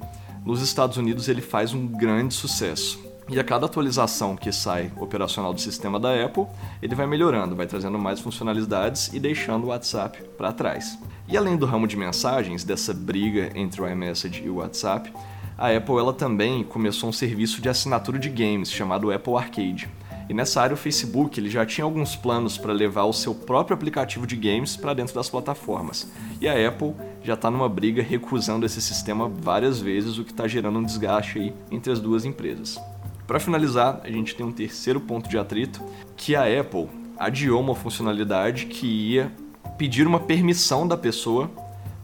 nos 0.45 0.63
Estados 0.63 0.97
Unidos 0.97 1.29
ele 1.29 1.43
faz 1.43 1.75
um 1.75 1.87
grande 1.87 2.33
sucesso. 2.33 3.05
E 3.29 3.41
a 3.41 3.45
cada 3.45 3.67
atualização 3.67 4.37
que 4.37 4.53
sai 4.53 4.93
operacional 4.97 5.53
do 5.53 5.61
sistema 5.61 5.99
da 5.99 6.25
Apple, 6.25 6.47
ele 6.81 6.95
vai 6.95 7.09
melhorando, 7.09 7.57
vai 7.57 7.67
trazendo 7.67 7.99
mais 7.99 8.21
funcionalidades 8.21 9.13
e 9.13 9.19
deixando 9.19 9.65
o 9.65 9.69
WhatsApp 9.69 10.23
para 10.39 10.53
trás. 10.53 10.97
E 11.29 11.37
além 11.37 11.57
do 11.57 11.67
ramo 11.67 11.89
de 11.89 11.97
mensagens, 11.97 12.63
dessa 12.63 12.95
briga 12.95 13.51
entre 13.57 13.83
o 13.83 13.89
iMessage 13.89 14.45
e 14.45 14.49
o 14.49 14.57
WhatsApp, 14.57 15.13
a 15.59 15.75
Apple 15.75 15.97
ela 15.97 16.13
também 16.13 16.63
começou 16.63 17.09
um 17.09 17.13
serviço 17.13 17.63
de 17.63 17.69
assinatura 17.69 18.19
de 18.19 18.29
games 18.29 18.71
chamado 18.71 19.11
Apple 19.11 19.37
Arcade. 19.37 19.89
E 20.29 20.35
nessa 20.35 20.61
área 20.61 20.75
o 20.75 20.77
Facebook 20.77 21.39
ele 21.41 21.49
já 21.49 21.65
tinha 21.65 21.85
alguns 21.85 22.15
planos 22.15 22.59
para 22.59 22.73
levar 22.73 23.05
o 23.05 23.13
seu 23.13 23.35
próprio 23.35 23.75
aplicativo 23.75 24.27
de 24.27 24.37
games 24.37 24.77
para 24.77 24.93
dentro 24.93 25.15
das 25.15 25.31
plataformas. 25.31 26.11
E 26.41 26.49
a 26.49 26.69
Apple 26.69 26.95
já 27.23 27.35
está 27.35 27.51
numa 27.51 27.69
briga 27.69 28.03
recusando 28.03 28.67
esse 28.67 28.83
sistema 28.83 29.29
várias 29.29 29.81
vezes, 29.81 30.19
o 30.19 30.25
que 30.25 30.33
está 30.33 30.47
gerando 30.47 30.79
um 30.79 30.83
desgaste 30.83 31.39
aí 31.39 31.55
entre 31.71 31.93
as 31.93 32.01
duas 32.01 32.25
empresas. 32.25 32.79
Para 33.27 33.41
finalizar, 33.41 34.01
a 34.05 34.11
gente 34.11 34.35
tem 34.35 34.45
um 34.45 34.53
terceiro 34.53 35.01
ponto 35.01 35.29
de 35.29 35.39
atrito, 35.39 35.83
que 36.17 36.37
a 36.37 36.43
Apple 36.43 36.89
adiou 37.17 37.61
uma 37.61 37.75
funcionalidade 37.75 38.67
que 38.67 38.87
ia 38.87 39.33
pedir 39.79 40.07
uma 40.07 40.21
permissão 40.21 40.87
da 40.87 40.97
pessoa 40.97 41.51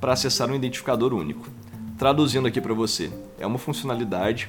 para 0.01 0.13
acessar 0.13 0.51
um 0.51 0.55
identificador 0.55 1.13
único. 1.13 1.49
Traduzindo 2.03 2.49
aqui 2.49 2.61
para 2.61 2.75
você, 2.75 3.13
é 3.39 3.47
uma 3.47 3.59
funcionalidade 3.59 4.49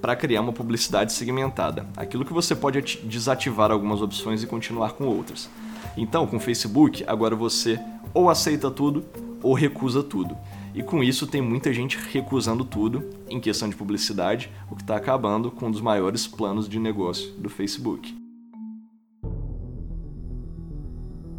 para 0.00 0.16
criar 0.16 0.40
uma 0.40 0.54
publicidade 0.54 1.12
segmentada. 1.12 1.86
Aquilo 1.98 2.24
que 2.24 2.32
você 2.32 2.56
pode 2.56 2.80
desativar 3.04 3.70
algumas 3.70 4.00
opções 4.00 4.42
e 4.42 4.46
continuar 4.46 4.94
com 4.94 5.04
outras. 5.04 5.50
Então, 5.98 6.26
com 6.26 6.38
o 6.38 6.40
Facebook, 6.40 7.04
agora 7.06 7.36
você 7.36 7.78
ou 8.14 8.30
aceita 8.30 8.70
tudo 8.70 9.04
ou 9.42 9.52
recusa 9.52 10.02
tudo. 10.02 10.34
E 10.74 10.82
com 10.82 11.04
isso 11.04 11.26
tem 11.26 11.42
muita 11.42 11.74
gente 11.74 11.98
recusando 12.10 12.64
tudo 12.64 13.04
em 13.28 13.38
questão 13.38 13.68
de 13.68 13.76
publicidade, 13.76 14.50
o 14.70 14.74
que 14.74 14.80
está 14.80 14.96
acabando 14.96 15.50
com 15.50 15.66
um 15.66 15.70
dos 15.70 15.82
maiores 15.82 16.26
planos 16.26 16.66
de 16.66 16.78
negócio 16.78 17.32
do 17.32 17.50
Facebook. 17.50 18.16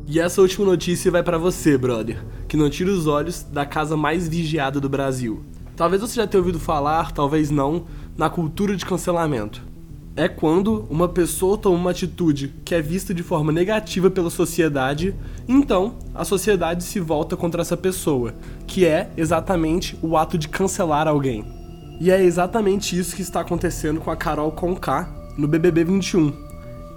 E 0.06 0.20
essa 0.20 0.40
última 0.40 0.68
notícia 0.68 1.10
vai 1.10 1.24
para 1.24 1.40
você, 1.40 1.76
brother, 1.76 2.24
que 2.48 2.56
não 2.56 2.70
tira 2.70 2.92
os 2.92 3.08
olhos 3.08 3.42
da 3.42 3.66
casa 3.66 3.98
mais 3.98 4.28
vigiada 4.28 4.80
do 4.80 4.88
Brasil. 4.88 5.44
Talvez 5.76 6.02
você 6.02 6.16
já 6.16 6.28
tenha 6.28 6.42
ouvido 6.42 6.60
falar, 6.60 7.12
talvez 7.12 7.50
não, 7.50 7.86
na 8.18 8.30
cultura 8.30 8.76
de 8.76 8.86
cancelamento 8.86 9.76
é 10.16 10.30
quando 10.30 10.86
uma 10.90 11.10
pessoa 11.10 11.58
toma 11.58 11.76
uma 11.76 11.92
atitude 11.92 12.54
que 12.64 12.74
é 12.74 12.82
vista 12.82 13.14
de 13.14 13.22
forma 13.22 13.52
negativa 13.52 14.10
pela 14.10 14.30
sociedade, 14.30 15.14
então 15.48 15.96
a 16.14 16.24
sociedade 16.24 16.86
se 16.86 17.02
volta 17.02 17.36
contra 17.36 17.62
essa 17.62 17.76
pessoa, 17.76 18.34
que 18.66 18.86
é 18.86 19.10
exatamente 19.18 19.98
o 20.02 20.16
ato 20.16 20.38
de 20.38 20.48
cancelar 20.48 21.08
alguém. 21.08 21.46
E 22.00 22.10
é 22.12 22.24
exatamente 22.24 22.98
isso 22.98 23.16
que 23.16 23.22
está 23.22 23.42
acontecendo 23.42 24.00
com 24.00 24.10
a 24.10 24.16
Carol 24.16 24.52
Conká 24.52 25.10
no 25.38 25.48
BBB 25.48 25.84
21. 25.84 26.34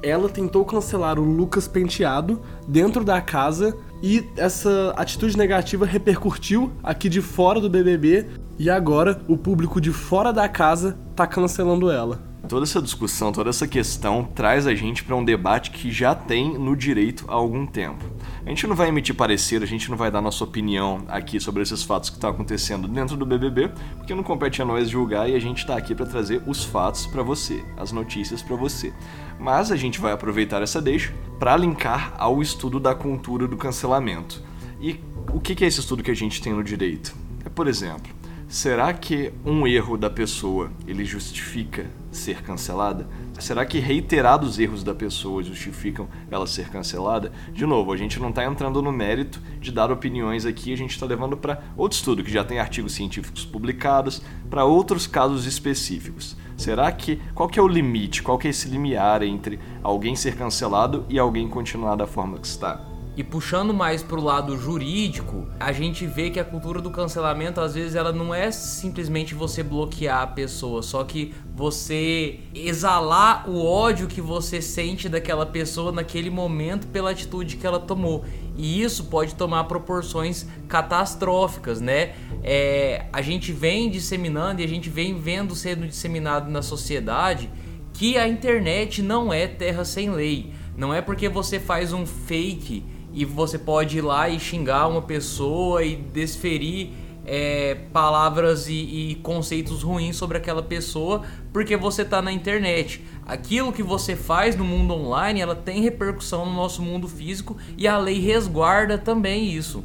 Ela 0.00 0.28
tentou 0.28 0.64
cancelar 0.64 1.18
o 1.18 1.24
Lucas 1.24 1.66
Penteado 1.66 2.40
dentro 2.68 3.04
da 3.04 3.20
casa 3.20 3.76
e 4.00 4.24
essa 4.36 4.94
atitude 4.96 5.36
negativa 5.36 5.84
repercutiu 5.84 6.70
aqui 6.84 7.08
de 7.08 7.20
fora 7.20 7.60
do 7.60 7.68
BBB 7.68 8.26
e 8.58 8.68
agora 8.68 9.22
o 9.28 9.36
público 9.36 9.80
de 9.80 9.92
fora 9.92 10.32
da 10.32 10.48
casa 10.48 10.98
tá 11.14 11.26
cancelando 11.26 11.90
ela. 11.90 12.26
Toda 12.48 12.64
essa 12.64 12.80
discussão, 12.80 13.30
toda 13.30 13.50
essa 13.50 13.68
questão 13.68 14.24
traz 14.24 14.66
a 14.66 14.74
gente 14.74 15.04
para 15.04 15.14
um 15.14 15.24
debate 15.24 15.70
que 15.70 15.92
já 15.92 16.14
tem 16.14 16.58
no 16.58 16.74
direito 16.74 17.26
há 17.28 17.34
algum 17.34 17.66
tempo. 17.66 18.04
A 18.44 18.48
gente 18.48 18.66
não 18.66 18.74
vai 18.74 18.88
emitir 18.88 19.14
parecer, 19.14 19.62
a 19.62 19.66
gente 19.66 19.90
não 19.90 19.98
vai 19.98 20.10
dar 20.10 20.22
nossa 20.22 20.44
opinião 20.44 21.02
aqui 21.08 21.38
sobre 21.38 21.62
esses 21.62 21.82
fatos 21.82 22.08
que 22.08 22.16
estão 22.16 22.30
acontecendo 22.30 22.88
dentro 22.88 23.16
do 23.16 23.26
BBB, 23.26 23.70
porque 23.96 24.14
não 24.14 24.22
compete 24.22 24.62
a 24.62 24.64
nós 24.64 24.88
julgar 24.88 25.28
e 25.28 25.34
a 25.34 25.38
gente 25.38 25.58
está 25.58 25.76
aqui 25.76 25.94
para 25.94 26.06
trazer 26.06 26.42
os 26.46 26.64
fatos 26.64 27.06
para 27.06 27.22
você, 27.22 27.62
as 27.76 27.92
notícias 27.92 28.40
para 28.40 28.56
você. 28.56 28.94
Mas 29.38 29.70
a 29.70 29.76
gente 29.76 30.00
vai 30.00 30.12
aproveitar 30.12 30.62
essa 30.62 30.80
deixa 30.80 31.12
para 31.38 31.56
linkar 31.56 32.14
ao 32.16 32.40
estudo 32.40 32.80
da 32.80 32.94
cultura 32.94 33.46
do 33.46 33.56
cancelamento. 33.56 34.42
E 34.80 34.98
o 35.32 35.40
que 35.40 35.62
é 35.62 35.68
esse 35.68 35.80
estudo 35.80 36.02
que 36.02 36.10
a 36.10 36.16
gente 36.16 36.40
tem 36.40 36.54
no 36.54 36.64
direito? 36.64 37.14
É, 37.44 37.48
por 37.48 37.66
exemplo, 37.66 38.17
Será 38.48 38.94
que 38.94 39.30
um 39.44 39.66
erro 39.66 39.98
da 39.98 40.08
pessoa 40.08 40.72
ele 40.86 41.04
justifica 41.04 41.84
ser 42.10 42.40
cancelada? 42.42 43.06
Será 43.38 43.66
que 43.66 43.78
reiterados 43.78 44.58
erros 44.58 44.82
da 44.82 44.94
pessoa 44.94 45.42
justificam 45.42 46.08
ela 46.30 46.46
ser 46.46 46.70
cancelada? 46.70 47.30
De 47.52 47.66
novo, 47.66 47.92
a 47.92 47.96
gente 47.98 48.18
não 48.18 48.30
está 48.30 48.46
entrando 48.46 48.80
no 48.80 48.90
mérito 48.90 49.38
de 49.60 49.70
dar 49.70 49.92
opiniões 49.92 50.46
aqui, 50.46 50.72
a 50.72 50.76
gente 50.78 50.92
está 50.92 51.04
levando 51.04 51.36
para 51.36 51.62
outro 51.76 51.98
estudo 51.98 52.24
que 52.24 52.32
já 52.32 52.42
tem 52.42 52.58
artigos 52.58 52.94
científicos 52.94 53.44
publicados, 53.44 54.22
para 54.48 54.64
outros 54.64 55.06
casos 55.06 55.44
específicos. 55.44 56.34
Será 56.56 56.90
que 56.90 57.20
qual 57.34 57.50
que 57.50 57.58
é 57.58 57.62
o 57.62 57.68
limite? 57.68 58.22
Qual 58.22 58.38
que 58.38 58.46
é 58.46 58.50
esse 58.50 58.66
limiar 58.66 59.22
entre 59.22 59.58
alguém 59.82 60.16
ser 60.16 60.36
cancelado 60.36 61.04
e 61.10 61.18
alguém 61.18 61.50
continuar 61.50 61.96
da 61.96 62.06
forma 62.06 62.38
que 62.38 62.46
está? 62.46 62.97
E 63.18 63.24
puxando 63.24 63.74
mais 63.74 64.00
pro 64.00 64.22
lado 64.22 64.56
jurídico, 64.56 65.48
a 65.58 65.72
gente 65.72 66.06
vê 66.06 66.30
que 66.30 66.38
a 66.38 66.44
cultura 66.44 66.80
do 66.80 66.88
cancelamento 66.88 67.60
às 67.60 67.74
vezes 67.74 67.96
ela 67.96 68.12
não 68.12 68.32
é 68.32 68.52
simplesmente 68.52 69.34
você 69.34 69.60
bloquear 69.60 70.22
a 70.22 70.26
pessoa, 70.28 70.84
só 70.84 71.02
que 71.02 71.34
você 71.52 72.38
exalar 72.54 73.50
o 73.50 73.60
ódio 73.66 74.06
que 74.06 74.20
você 74.20 74.62
sente 74.62 75.08
daquela 75.08 75.44
pessoa 75.44 75.90
naquele 75.90 76.30
momento 76.30 76.86
pela 76.86 77.10
atitude 77.10 77.56
que 77.56 77.66
ela 77.66 77.80
tomou. 77.80 78.24
E 78.56 78.80
isso 78.80 79.06
pode 79.06 79.34
tomar 79.34 79.64
proporções 79.64 80.46
catastróficas, 80.68 81.80
né? 81.80 82.14
É, 82.44 83.06
a 83.12 83.20
gente 83.20 83.50
vem 83.50 83.90
disseminando 83.90 84.60
e 84.60 84.64
a 84.64 84.68
gente 84.68 84.88
vem 84.88 85.18
vendo 85.18 85.56
sendo 85.56 85.88
disseminado 85.88 86.48
na 86.48 86.62
sociedade 86.62 87.50
que 87.92 88.16
a 88.16 88.28
internet 88.28 89.02
não 89.02 89.32
é 89.32 89.48
terra 89.48 89.84
sem 89.84 90.08
lei. 90.08 90.52
Não 90.76 90.94
é 90.94 91.02
porque 91.02 91.28
você 91.28 91.58
faz 91.58 91.92
um 91.92 92.06
fake 92.06 92.84
e 93.18 93.24
você 93.24 93.58
pode 93.58 93.98
ir 93.98 94.00
lá 94.00 94.28
e 94.28 94.38
xingar 94.38 94.86
uma 94.86 95.02
pessoa 95.02 95.84
e 95.84 95.96
desferir 95.96 96.92
é, 97.26 97.74
palavras 97.92 98.68
e, 98.68 98.72
e, 98.72 99.14
conceitos 99.16 99.82
ruins 99.82 100.16
sobre 100.16 100.38
aquela 100.38 100.62
pessoa 100.62 101.22
porque 101.52 101.76
você 101.76 102.02
está 102.02 102.22
na 102.22 102.32
internet. 102.32 103.04
Aquilo 103.26 103.72
que 103.72 103.82
você 103.82 104.14
faz 104.14 104.54
no 104.54 104.62
mundo 104.62 104.94
online, 104.94 105.40
ela 105.40 105.56
tem 105.56 105.82
repercussão 105.82 106.46
no 106.46 106.54
nosso 106.54 106.80
mundo 106.80 107.08
físico 107.08 107.56
e 107.76 107.88
a 107.88 107.98
lei 107.98 108.20
resguarda 108.20 108.96
também 108.96 109.52
isso. 109.52 109.84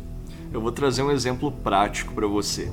Eu 0.54 0.62
vou 0.62 0.72
trazer 0.72 1.02
um 1.02 1.10
exemplo 1.10 1.52
prático 1.52 2.13
para 2.13 2.28
você. 2.28 2.72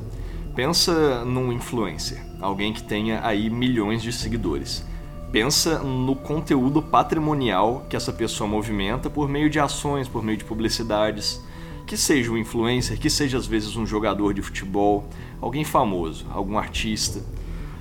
Pensa 0.55 1.25
num 1.25 1.51
influencer, 1.51 2.23
alguém 2.39 2.75
que 2.75 2.83
tenha 2.83 3.27
aí 3.27 3.49
milhões 3.49 4.03
de 4.03 4.13
seguidores. 4.13 4.85
Pensa 5.33 5.79
no 5.79 6.17
conteúdo 6.17 6.83
patrimonial 6.83 7.87
que 7.89 7.95
essa 7.95 8.13
pessoa 8.13 8.49
movimenta 8.49 9.09
por 9.09 9.29
meio 9.29 9.49
de 9.49 9.61
ações, 9.61 10.09
por 10.09 10.25
meio 10.25 10.37
de 10.37 10.45
publicidades. 10.45 11.41
Que 11.87 11.97
seja 11.97 12.33
um 12.33 12.37
influencer, 12.37 12.99
que 12.99 13.09
seja 13.09 13.39
às 13.39 13.47
vezes 13.47 13.77
um 13.77 13.87
jogador 13.87 14.35
de 14.35 14.43
futebol, 14.43 15.09
alguém 15.41 15.65
famoso, 15.65 16.27
algum 16.31 16.59
artista. 16.59 17.21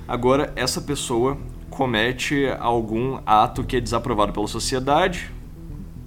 Agora, 0.06 0.52
essa 0.54 0.80
pessoa 0.80 1.36
comete 1.68 2.46
algum 2.58 3.20
ato 3.26 3.64
que 3.64 3.76
é 3.76 3.80
desaprovado 3.80 4.32
pela 4.32 4.46
sociedade, 4.48 5.30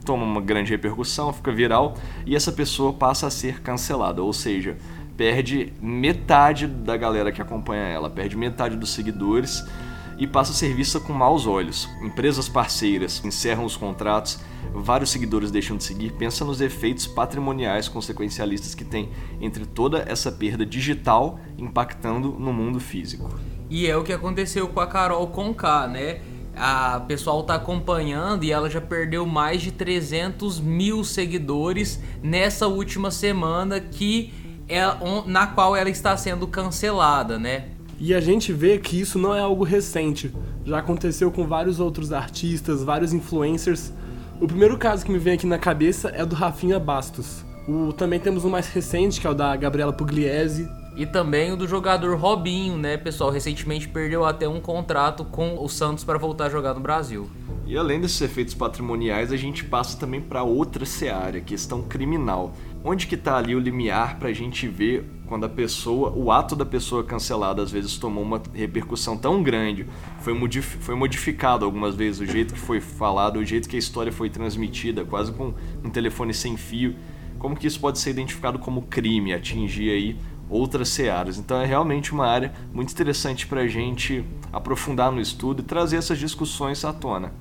toma 0.06 0.24
uma 0.24 0.42
grande 0.42 0.72
repercussão, 0.72 1.32
fica 1.32 1.52
viral 1.52 1.96
e 2.26 2.36
essa 2.36 2.52
pessoa 2.52 2.94
passa 2.94 3.28
a 3.28 3.32
ser 3.32 3.62
cancelada, 3.62 4.22
ou 4.22 4.34
seja, 4.34 4.78
perde 5.16 5.72
metade 5.82 6.68
da 6.68 6.98
galera 6.98 7.32
que 7.32 7.42
acompanha 7.42 7.84
ela, 7.84 8.10
perde 8.10 8.36
metade 8.36 8.76
dos 8.76 8.90
seguidores 8.90 9.64
e 10.18 10.28
passa 10.28 10.52
a 10.52 10.56
ser 10.56 10.74
vista 10.74 11.00
com 11.00 11.14
maus 11.14 11.46
olhos. 11.46 11.90
Empresas 12.02 12.48
parceiras 12.48 13.22
encerram 13.24 13.66
os 13.66 13.76
contratos, 13.76 14.40
vários 14.74 15.10
seguidores 15.10 15.52
deixam 15.52 15.78
de 15.78 15.84
seguir. 15.84 16.12
Pensa 16.14 16.46
nos 16.46 16.62
efeitos 16.62 17.08
patrimoniais 17.08 17.88
consequencialistas 17.88 18.76
que 18.76 18.86
tem 18.86 19.10
entre 19.42 19.66
toda 19.66 20.04
essa 20.08 20.32
perda 20.32 20.66
digital 20.66 21.40
impactando 21.58 22.32
no 22.32 22.54
mundo 22.54 22.80
físico. 22.80 23.30
E 23.70 23.88
é 23.88 23.96
o 23.98 24.04
que 24.04 24.14
aconteceu 24.14 24.68
com 24.68 24.80
a 24.80 24.88
Carol 24.88 25.28
Conká, 25.28 25.88
né? 25.88 26.22
A 26.56 27.00
pessoal 27.08 27.42
tá 27.44 27.56
acompanhando 27.56 28.44
e 28.44 28.52
ela 28.52 28.70
já 28.70 28.80
perdeu 28.80 29.26
mais 29.26 29.62
de 29.62 29.72
300 29.72 30.60
mil 30.60 31.04
seguidores 31.04 32.00
nessa 32.22 32.68
última 32.68 33.10
semana 33.10 33.80
que 33.80 34.32
é 34.70 34.82
na 35.26 35.48
qual 35.48 35.76
ela 35.76 35.90
está 35.90 36.16
sendo 36.16 36.48
cancelada, 36.48 37.40
né? 37.40 37.70
E 38.00 38.14
a 38.14 38.20
gente 38.20 38.52
vê 38.52 38.78
que 38.78 39.00
isso 39.00 39.18
não 39.18 39.34
é 39.34 39.40
algo 39.40 39.64
recente. 39.64 40.34
Já 40.66 40.80
aconteceu 40.80 41.32
com 41.32 41.48
vários 41.48 41.80
outros 41.80 42.12
artistas, 42.12 42.84
vários 42.84 43.14
influencers. 43.14 43.94
O 44.42 44.48
primeiro 44.48 44.78
caso 44.78 45.06
que 45.06 45.12
me 45.12 45.20
vem 45.20 45.34
aqui 45.36 45.46
na 45.46 45.58
cabeça 45.58 46.10
é 46.10 46.26
do 46.26 46.36
Rafinha 46.36 46.80
Bastos. 46.80 47.46
O, 47.68 47.94
também 47.94 48.20
temos 48.20 48.44
um 48.44 48.50
mais 48.50 48.68
recente, 48.68 49.22
que 49.22 49.28
é 49.28 49.30
o 49.30 49.34
da 49.34 49.56
Gabriela 49.56 49.94
Pugliese. 49.94 50.70
E 50.96 51.06
também 51.06 51.52
o 51.52 51.58
do 51.58 51.68
jogador 51.68 52.16
Robinho, 52.18 52.78
né, 52.78 52.98
pessoal? 52.98 53.32
Recentemente 53.32 53.88
perdeu 53.88 54.26
até 54.26 54.48
um 54.48 54.60
contrato 54.60 55.26
com 55.26 55.58
o 55.64 55.68
Santos 55.68 56.04
para 56.04 56.20
voltar 56.20 56.46
a 56.46 56.50
jogar 56.50 56.74
no 56.76 56.80
Brasil. 56.80 57.28
E 57.66 57.78
além 57.78 58.00
desses 58.00 58.22
efeitos 58.22 58.54
patrimoniais, 58.54 59.32
a 59.32 59.38
gente 59.38 59.64
passa 59.64 59.98
também 59.98 60.22
para 60.22 60.44
outra 60.44 60.86
seara, 60.86 61.40
questão 61.40 61.82
criminal. 61.82 62.54
Onde 62.86 63.08
que 63.08 63.16
está 63.16 63.38
ali 63.38 63.56
o 63.56 63.60
limiar 63.60 64.20
para 64.20 64.28
a 64.28 64.34
gente 64.34 64.68
ver 64.68 65.10
quando 65.26 65.46
a 65.46 65.50
pessoa, 65.50 66.12
o 66.12 66.30
ato 66.32 66.54
da 66.54 66.66
pessoa 66.66 67.02
cancelada 67.02 67.62
às 67.62 67.72
vezes 67.72 67.98
tomou 67.98 68.22
uma 68.22 68.42
repercussão 68.54 69.18
tão 69.18 69.42
grande, 69.42 69.88
foi, 70.20 70.34
modif 70.34 70.78
foi 70.82 70.94
modificado 70.94 71.64
algumas 71.64 71.96
vezes 71.96 72.20
o 72.20 72.26
jeito 72.26 72.54
que 72.54 72.60
foi 72.60 72.82
falado, 72.82 73.38
o 73.38 73.46
jeito 73.46 73.70
que 73.70 73.78
a 73.78 73.80
história 73.80 74.12
foi 74.12 74.30
transmitida, 74.30 75.06
quase 75.06 75.32
com 75.32 75.54
um 75.82 75.90
telefone 75.90 76.34
sem 76.34 76.58
fio, 76.58 76.96
como 77.40 77.56
que 77.56 77.66
isso 77.66 77.80
pode 77.80 78.00
ser 78.00 78.10
identificado 78.10 78.60
como 78.60 78.82
crime, 78.82 79.34
atingir 79.34 79.90
aí 79.90 80.18
outras 80.50 80.90
searas. 80.90 81.38
Então 81.38 81.62
é 81.62 81.66
realmente 81.66 82.12
uma 82.12 82.28
área 82.28 82.54
muito 82.74 82.92
interessante 82.92 83.48
para 83.48 83.62
a 83.62 83.68
gente 83.68 84.26
aprofundar 84.52 85.10
no 85.10 85.22
estudo 85.22 85.62
e 85.62 85.66
trazer 85.66 85.96
essas 85.96 86.20
discussões 86.20 86.84
à 86.84 86.92
tona. 86.92 87.32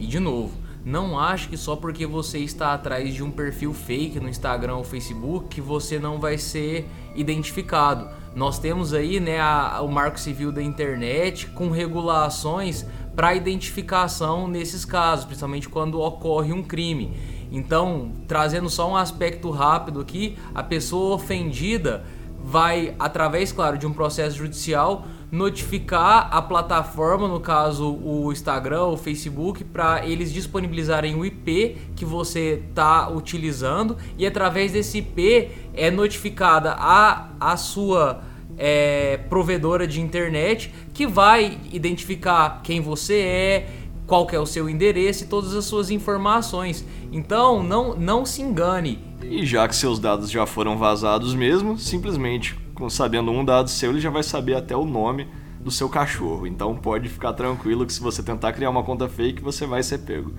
E 0.00 0.06
de 0.06 0.18
novo, 0.18 0.63
não 0.84 1.18
ache 1.18 1.48
que 1.48 1.56
só 1.56 1.74
porque 1.74 2.06
você 2.06 2.38
está 2.38 2.74
atrás 2.74 3.14
de 3.14 3.22
um 3.22 3.30
perfil 3.30 3.72
fake 3.72 4.20
no 4.20 4.28
Instagram 4.28 4.76
ou 4.76 4.84
Facebook 4.84 5.48
que 5.48 5.60
você 5.60 5.98
não 5.98 6.20
vai 6.20 6.36
ser 6.36 6.86
identificado. 7.14 8.08
Nós 8.34 8.58
temos 8.58 8.92
aí 8.92 9.18
né, 9.18 9.40
a, 9.40 9.80
o 9.80 9.88
Marco 9.88 10.20
Civil 10.20 10.52
da 10.52 10.62
internet 10.62 11.46
com 11.48 11.70
regulações 11.70 12.84
para 13.16 13.34
identificação 13.34 14.46
nesses 14.46 14.84
casos, 14.84 15.24
principalmente 15.24 15.68
quando 15.68 16.00
ocorre 16.00 16.52
um 16.52 16.62
crime. 16.62 17.16
Então, 17.50 18.12
trazendo 18.26 18.68
só 18.68 18.90
um 18.90 18.96
aspecto 18.96 19.50
rápido 19.50 20.00
aqui, 20.00 20.36
a 20.54 20.62
pessoa 20.62 21.14
ofendida 21.14 22.04
vai, 22.44 22.94
através, 22.98 23.52
claro, 23.52 23.78
de 23.78 23.86
um 23.86 23.92
processo 23.92 24.36
judicial, 24.36 25.06
notificar 25.34 26.28
a 26.30 26.40
plataforma, 26.40 27.26
no 27.26 27.40
caso 27.40 27.92
o 27.92 28.30
Instagram, 28.30 28.84
o 28.84 28.96
Facebook, 28.96 29.64
para 29.64 30.06
eles 30.06 30.32
disponibilizarem 30.32 31.16
o 31.16 31.24
IP 31.24 31.76
que 31.96 32.04
você 32.04 32.62
está 32.68 33.10
utilizando 33.10 33.96
e 34.16 34.24
através 34.24 34.70
desse 34.70 34.98
IP 34.98 35.50
é 35.74 35.90
notificada 35.90 36.76
a, 36.78 37.30
a 37.40 37.56
sua 37.56 38.22
é, 38.56 39.16
provedora 39.28 39.88
de 39.88 40.00
internet 40.00 40.72
que 40.92 41.04
vai 41.04 41.58
identificar 41.72 42.60
quem 42.62 42.80
você 42.80 43.18
é, 43.18 43.70
qual 44.06 44.28
é 44.30 44.38
o 44.38 44.46
seu 44.46 44.68
endereço 44.68 45.24
e 45.24 45.26
todas 45.26 45.52
as 45.52 45.64
suas 45.64 45.90
informações. 45.90 46.84
Então 47.10 47.60
não, 47.60 47.96
não 47.96 48.24
se 48.24 48.40
engane. 48.40 49.00
E 49.30 49.44
já 49.44 49.66
que 49.66 49.74
seus 49.74 49.98
dados 49.98 50.30
já 50.30 50.46
foram 50.46 50.76
vazados 50.76 51.34
mesmo, 51.34 51.78
simplesmente 51.78 52.58
sabendo 52.90 53.30
um 53.30 53.44
dado 53.44 53.70
seu, 53.70 53.90
ele 53.90 54.00
já 54.00 54.10
vai 54.10 54.22
saber 54.22 54.54
até 54.54 54.76
o 54.76 54.84
nome 54.84 55.28
do 55.60 55.70
seu 55.70 55.88
cachorro. 55.88 56.46
Então 56.46 56.76
pode 56.76 57.08
ficar 57.08 57.32
tranquilo 57.32 57.86
que 57.86 57.92
se 57.92 58.00
você 58.00 58.22
tentar 58.22 58.52
criar 58.52 58.70
uma 58.70 58.82
conta 58.82 59.08
fake, 59.08 59.42
você 59.42 59.66
vai 59.66 59.82
ser 59.82 59.98
pego. 59.98 60.34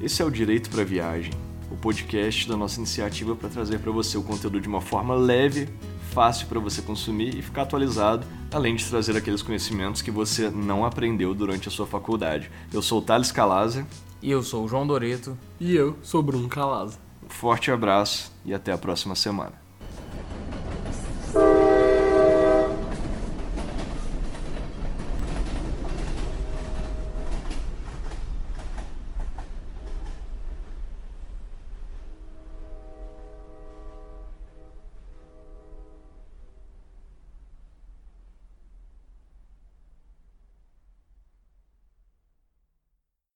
Esse 0.00 0.22
é 0.22 0.24
o 0.24 0.30
Direito 0.30 0.70
para 0.70 0.82
Viagem, 0.82 1.32
o 1.70 1.76
podcast 1.76 2.48
da 2.48 2.56
nossa 2.56 2.78
iniciativa 2.78 3.36
para 3.36 3.48
trazer 3.48 3.80
para 3.80 3.92
você 3.92 4.16
o 4.16 4.22
conteúdo 4.22 4.60
de 4.60 4.68
uma 4.68 4.80
forma 4.80 5.14
leve, 5.14 5.68
fácil 6.10 6.48
para 6.48 6.58
você 6.58 6.82
consumir 6.82 7.36
e 7.36 7.42
ficar 7.42 7.62
atualizado, 7.62 8.26
além 8.52 8.74
de 8.74 8.84
trazer 8.84 9.16
aqueles 9.16 9.42
conhecimentos 9.42 10.02
que 10.02 10.10
você 10.10 10.50
não 10.50 10.84
aprendeu 10.84 11.34
durante 11.34 11.68
a 11.68 11.70
sua 11.70 11.86
faculdade. 11.86 12.50
Eu 12.72 12.82
sou 12.82 12.98
o 12.98 13.02
Thales 13.02 13.32
Calaza. 13.32 13.86
E 14.20 14.30
eu 14.30 14.42
sou 14.42 14.64
o 14.64 14.68
João 14.68 14.86
Doreto. 14.86 15.38
E 15.58 15.74
eu 15.74 15.96
sou 16.02 16.20
o 16.20 16.22
Bruno 16.22 16.48
Calaza. 16.48 16.98
Um 17.24 17.28
forte 17.28 17.70
abraço 17.70 18.32
e 18.44 18.52
até 18.52 18.72
a 18.72 18.78
próxima 18.78 19.14
semana. 19.14 19.59